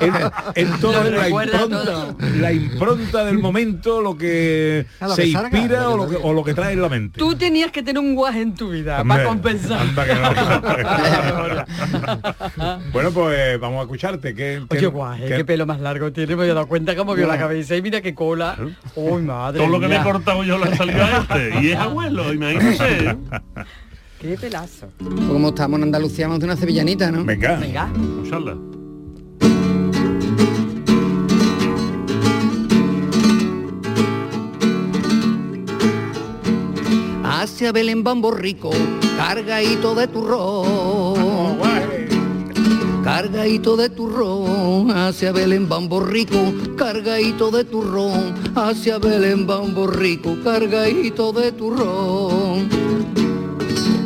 [0.00, 0.12] en,
[0.54, 2.16] en todo la recuerda impronta, todo.
[2.40, 6.08] la impronta del momento, lo que lo se que salga, inspira lo que o, lo
[6.08, 7.18] que, o lo que trae en la mente.
[7.18, 9.80] Tú tenías que tener un guaje en tu vida Hombre, para compensar.
[9.80, 10.28] anda que no.
[12.92, 14.34] bueno, pues vamos a escucharte.
[14.34, 17.14] ¿Qué, qué- Oye, guaje, qué- qué pelo más largo tiene, me he dado cuenta cómo
[17.14, 18.56] vio la cabeza y mira qué cola.
[18.94, 21.60] Uy, madre Todo lo que me he cortado yo le ha salido a este.
[21.62, 23.16] Y es abuelo, imagínese.
[24.20, 24.88] Qué pelazo.
[24.98, 27.24] Pues como estamos en Andalucía, vamos a hacer una sevillanita, ¿no?
[27.24, 27.56] Venga.
[27.56, 27.88] Venga.
[27.94, 28.56] Escucharla.
[37.22, 38.70] Hacia Belén Bambo Rico,
[39.16, 41.58] cargadito de turrón.
[43.04, 51.32] Cargadito de turrón, hacia Belén Bambo Rico, cargadito de turrón, hacia Belén Bambo Rico, cargadito
[51.32, 52.68] de turrón.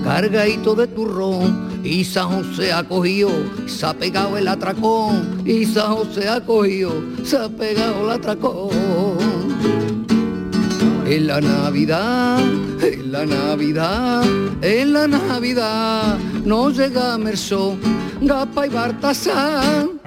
[0.04, 3.30] Cargadito de turrón, y San José ha cogido,
[3.66, 6.92] se ha pegado el atracón, y San José ha cogido,
[7.24, 8.70] se ha pegado el atracón.
[11.06, 12.40] En la Navidad,
[12.82, 14.22] en la Navidad,
[14.62, 17.76] en la Navidad, no llega Merso,
[18.20, 20.00] Gapa y Bartasán.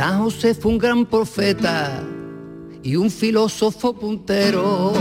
[0.00, 2.02] San José fue un gran profeta
[2.82, 4.94] y un filósofo puntero.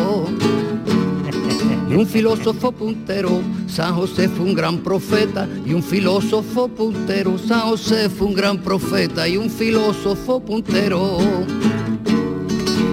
[1.89, 7.61] Y un filósofo puntero, San José fue un gran profeta y un filósofo puntero, San
[7.61, 11.17] José fue un gran profeta y un filósofo puntero.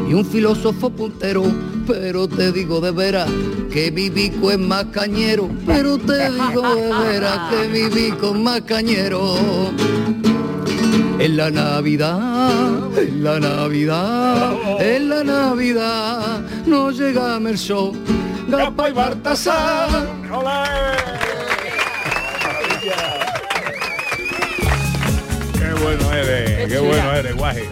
[0.09, 1.43] Y un filósofo puntero,
[1.89, 3.29] pero te digo de veras
[3.73, 8.61] que mi bico es más cañero, pero te digo de veras que bico es más
[8.61, 9.35] cañero.
[11.19, 17.93] En la Navidad, en la Navidad, en la Navidad, no llega Merso,
[18.49, 20.07] Gapa y Bartasar.
[25.53, 27.65] Qué bueno eres, qué, bueno eres, guaje.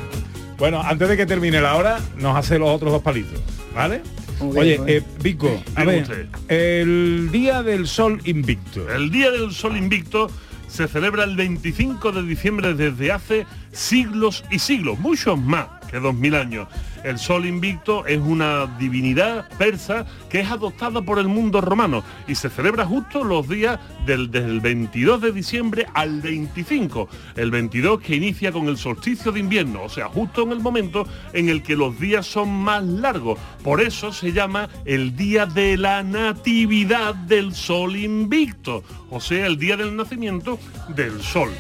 [0.57, 3.41] Bueno, antes de que termine la hora, nos hace los otros dos palitos,
[3.75, 4.01] ¿vale?
[4.41, 6.27] Oye, eh, Vico, a ver, usted.
[6.49, 8.91] el Día del Sol Invicto.
[8.91, 10.31] El Día del Sol Invicto
[10.75, 16.35] se celebra el 25 de diciembre desde hace siglos y siglos, muchos más que 2000
[16.35, 16.69] años.
[17.05, 22.35] El Sol Invicto es una divinidad persa que es adoptada por el mundo romano y
[22.35, 27.09] se celebra justo los días del, del 22 de diciembre al 25.
[27.37, 31.07] El 22 que inicia con el solsticio de invierno, o sea, justo en el momento
[31.33, 33.39] en el que los días son más largos.
[33.63, 39.59] Por eso se llama el Día de la Natividad del Sol Invicto, o sea, el
[39.59, 41.51] día del nacimiento del Sol.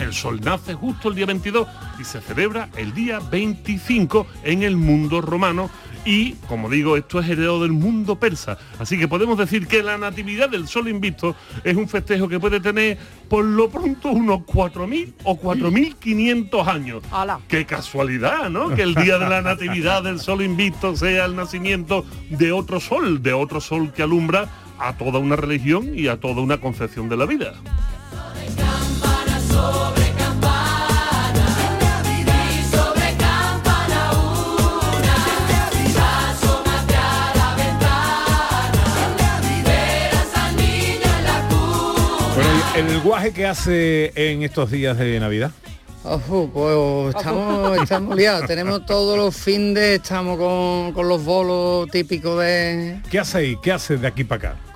[0.00, 1.66] El sol nace justo el día 22
[1.98, 5.70] y se celebra el día 25 en el mundo romano
[6.04, 8.56] y, como digo, esto es heredado del mundo persa.
[8.78, 12.60] Así que podemos decir que la natividad del sol invicto es un festejo que puede
[12.60, 12.96] tener
[13.28, 17.02] por lo pronto unos 4.000 o 4.500 años.
[17.10, 17.40] Ala.
[17.48, 18.74] Qué casualidad, ¿no?
[18.74, 23.22] Que el día de la natividad del sol invicto sea el nacimiento de otro sol,
[23.22, 27.16] de otro sol que alumbra a toda una religión y a toda una concepción de
[27.16, 27.54] la vida
[42.78, 45.50] el guaje que hace en estos días de Navidad.
[46.52, 53.00] Pues estamos, estamos liados, tenemos todos los fines, estamos con, con los bolos típicos de...
[53.10, 53.58] ¿Qué hacéis?
[53.62, 54.67] ¿Qué haces de aquí para acá?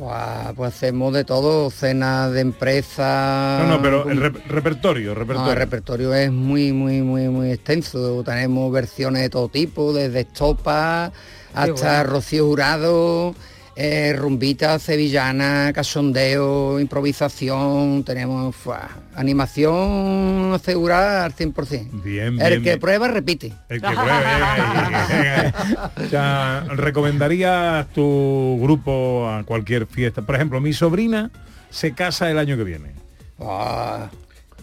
[0.00, 3.58] Pues, pues hacemos de todo, cenas de empresa...
[3.60, 5.44] No, no, pero el rep- repertorio, repertorio.
[5.44, 8.22] No, el repertorio es muy, muy, muy, muy extenso.
[8.24, 11.12] Tenemos versiones de todo tipo, desde estopa
[11.52, 12.04] hasta bueno.
[12.14, 13.34] Rocío Jurado,
[13.82, 18.04] eh, rumbita sevillana, cachondeo, improvisación.
[18.04, 22.02] Tenemos fuah, animación asegurada al 100%.
[22.02, 22.78] Bien, el bien, que bien.
[22.78, 23.54] prueba repite.
[23.70, 25.52] El que ahí.
[25.96, 30.20] O sea, ¿recomendarías tu grupo a cualquier fiesta?
[30.20, 31.30] Por ejemplo, mi sobrina
[31.70, 32.90] se casa el año que viene.
[33.38, 34.10] Ah,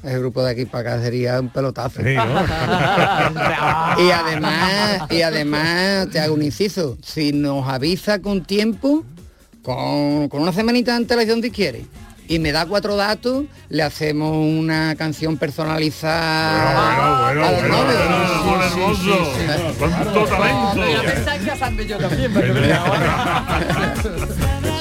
[0.08, 2.02] el grupo de aquí para acá sería un pelotazo.
[2.02, 2.24] Sí, ¿no?
[4.04, 6.98] y además, y además te hago un inciso.
[7.04, 9.04] Si nos avisa con tiempo,
[9.62, 11.86] con, con una semanita de antelación si quiere,
[12.30, 17.24] y me da cuatro datos, le hacemos una canción personalizada.
[17.26, 17.78] Bueno, a bueno,
[18.46, 19.32] bueno, hermoso.
[19.80, 20.84] Cuánto talento.
[21.88, 22.54] Yo también, pero.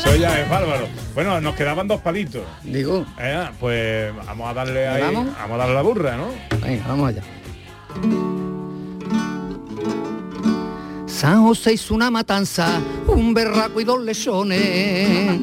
[0.06, 0.86] Eso ya es bárbaro.
[1.14, 2.42] Bueno, nos quedaban dos palitos.
[2.62, 3.04] Digo.
[3.18, 5.26] Eh, pues vamos a darle ahí, ¿Vamos?
[5.38, 6.28] vamos a darle la burra, ¿no?
[6.62, 7.22] Venga, vamos allá.
[11.06, 15.40] San José hizo una matanza, un berraco y dos lechones.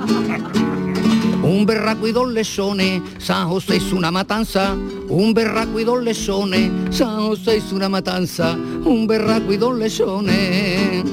[1.43, 4.75] Un berraco y dos lechones, San José hizo una matanza,
[5.09, 11.03] un berraco y dos lechones, San José hizo una matanza, un berraco y dos lechones.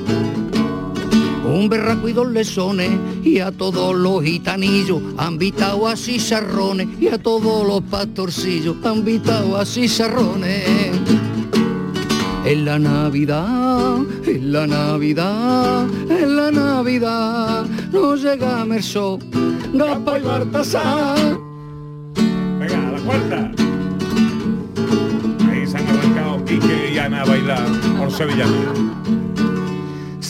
[1.50, 2.90] Un berraco y dos lechones
[3.24, 9.04] y a todos los gitanillos han vitado a chicharrones y a todos los pastorcillos han
[9.04, 10.90] vitado a chicharrones.
[12.44, 19.18] En la Navidad, en la Navidad, en la Navidad, nos llega Merso,
[19.74, 21.38] Gapa y Bartasar.
[22.60, 23.52] Venga, a la cuarta.
[25.50, 27.66] Ahí se han arrancado Quique y Ana a bailar
[27.98, 29.19] por Sevillana.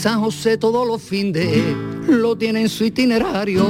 [0.00, 1.62] San José todos los findes
[2.08, 3.66] lo tiene en su itinerario.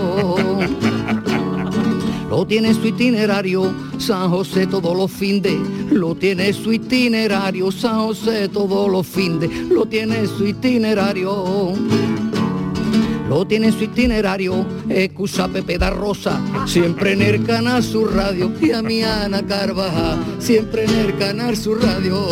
[2.31, 5.57] Lo tiene en su itinerario, San José todos los findes,
[5.91, 11.75] lo tiene en su itinerario, San José todos los findes, lo tiene en su itinerario.
[13.29, 18.05] Lo tiene en su itinerario, escucha a Pepe da Rosa, siempre en el canal su
[18.05, 22.29] radio, y a mi Ana Carvajal, siempre en el canal su radio.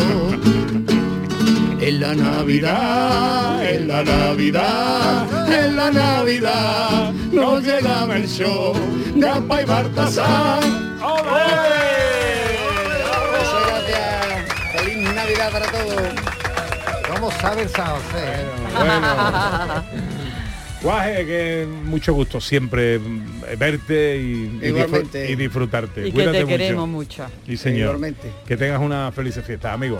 [1.89, 8.73] En la Navidad, en la Navidad, en la Navidad, nos llega el show,
[9.15, 10.61] Gapa y Bartasar.
[10.61, 11.25] Muchas
[13.65, 14.53] gracias.
[14.75, 16.01] Feliz Navidad para todos.
[17.11, 18.23] ¿Cómo sabe el San José?
[18.23, 18.45] eh?
[20.83, 22.99] Guaje, que mucho gusto siempre
[23.57, 24.67] verte y, y
[25.31, 26.01] y disfrutarte.
[26.01, 26.57] Y que Cuídate te mucho.
[26.57, 27.25] queremos mucho.
[27.47, 27.79] Sí, señor.
[27.95, 28.31] Igualmente.
[28.47, 29.99] Que tengas una feliz fiesta, amigo.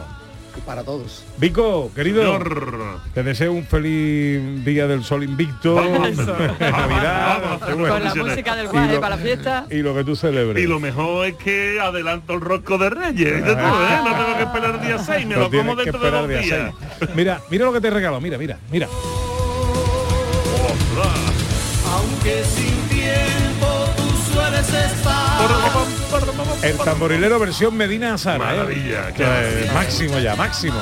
[0.66, 1.24] Para todos.
[1.38, 3.00] Vico, querido, Señor.
[3.14, 6.16] te deseo un feliz día del sol invicto, Vamos.
[6.60, 9.66] Navidad, vamos, Con la música del Y guaje lo- para la fiesta.
[9.72, 10.64] y lo que tú celebres.
[10.64, 13.36] Y lo mejor es que adelanto el rosco de Reyes.
[13.36, 14.00] ¿viste tú, eh?
[14.04, 16.40] No tengo que esperar el día 6, me Lo lo como dentro de dos día
[16.40, 16.74] días.
[17.00, 17.12] seis.
[17.16, 18.88] Mira, mira lo que te regalo, mira, mira, mira.
[21.92, 25.39] Aunque sin tiempo tú sueles estar.
[26.62, 28.58] El tamborilero versión Medina Sara, ¿eh?
[28.58, 30.78] Maravilla, Que, eh, máximo ya, máximo.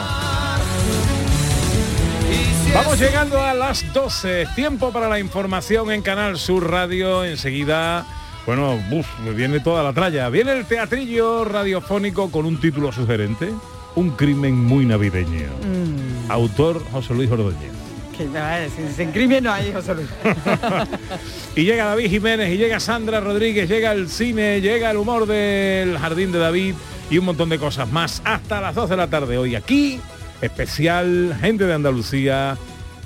[2.73, 4.47] Vamos llegando a las 12.
[4.55, 7.23] Tiempo para la información en Canal Sur Radio.
[7.23, 8.05] Enseguida,
[8.45, 10.29] bueno, buf, me viene toda la tralla.
[10.29, 13.53] Viene el teatrillo radiofónico con un título sugerente.
[13.95, 15.47] Un crimen muy navideño.
[15.63, 17.76] Mm, Autor José Luis Ordóñez.
[18.17, 20.09] Que no, eh, sin, sin crimen no hay, José Luis.
[21.55, 25.97] Y llega David Jiménez, y llega Sandra Rodríguez, llega el cine, llega el humor del
[25.97, 26.75] Jardín de David
[27.09, 28.21] y un montón de cosas más.
[28.25, 29.99] Hasta las 12 de la tarde hoy aquí,
[30.41, 32.57] especial Gente de Andalucía,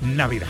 [0.02, 0.48] Navidad.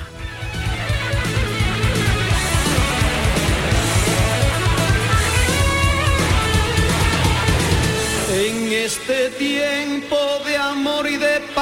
[8.34, 11.61] En este tiempo de amor y de paz,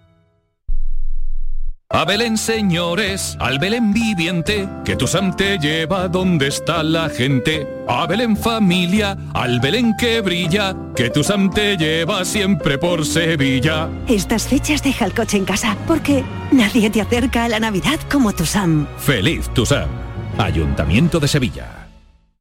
[1.93, 7.67] A Belén, señores, al Belén viviente, que tu Sam te lleva donde está la gente.
[7.85, 13.89] A Belén familia, al Belén que brilla, que tu Sam te lleva siempre por Sevilla.
[14.07, 16.23] Estas fechas deja el coche en casa, porque
[16.53, 18.87] nadie te acerca a la Navidad como tu Sam.
[18.97, 19.89] Feliz tu Sam.
[20.37, 21.80] Ayuntamiento de Sevilla.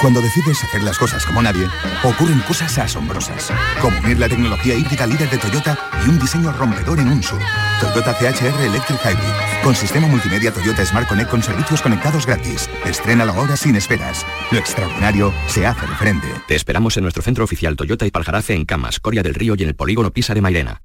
[0.00, 1.66] Cuando decides hacer las cosas como nadie,
[2.02, 3.50] ocurren cosas asombrosas.
[3.80, 7.40] Como unir la tecnología híbrida líder de Toyota y un diseño rompedor en un SUV.
[7.80, 9.62] Toyota CHR Electric Hybrid.
[9.64, 12.68] Con sistema multimedia Toyota Smart Connect con servicios conectados gratis.
[12.84, 14.26] Estrena ahora sin esperas.
[14.50, 16.28] Lo extraordinario se hace diferente.
[16.46, 19.62] Te esperamos en nuestro centro oficial Toyota y Paljarafe en Camas, Coria del Río y
[19.62, 20.82] en el polígono Pisa de Mairena.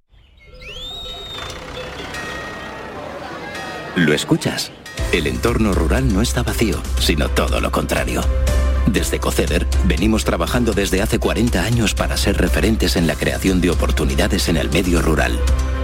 [3.97, 4.71] ¿Lo escuchas?
[5.11, 8.21] El entorno rural no está vacío, sino todo lo contrario.
[8.87, 13.69] Desde Coceder venimos trabajando desde hace 40 años para ser referentes en la creación de
[13.69, 15.39] oportunidades en el medio rural.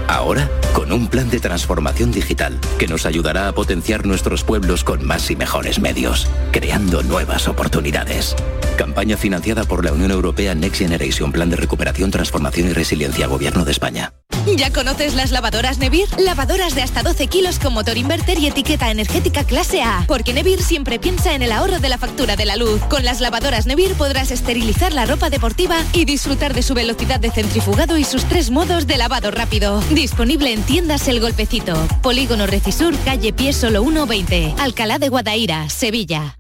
[0.08, 5.06] Ahora, con un plan de transformación digital que nos ayudará a potenciar nuestros pueblos con
[5.06, 8.36] más y mejores medios, creando nuevas oportunidades.
[8.78, 13.66] Campaña financiada por la Unión Europea Next Generation Plan de Recuperación, Transformación y Resiliencia Gobierno
[13.66, 14.14] de España.
[14.56, 16.08] ¿Ya conoces las lavadoras Nevir?
[16.18, 20.06] Lavadoras de hasta 12 kilos con motor inverter y etiqueta energética clase A.
[20.08, 22.82] Porque Nevir siempre piensa en el ahorro de la factura de la luz.
[22.90, 27.32] Con las lavadoras Nevir podrás esterilizar la ropa deportiva y disfrutar de su velocidad de
[27.32, 29.84] centrifugado y sus tres modos de lavado rápido.
[29.98, 31.74] Disponible en tiendas El Golpecito.
[32.04, 34.54] Polígono Recisur, calle Pie Solo 120.
[34.60, 36.37] Alcalá de Guadaira, Sevilla.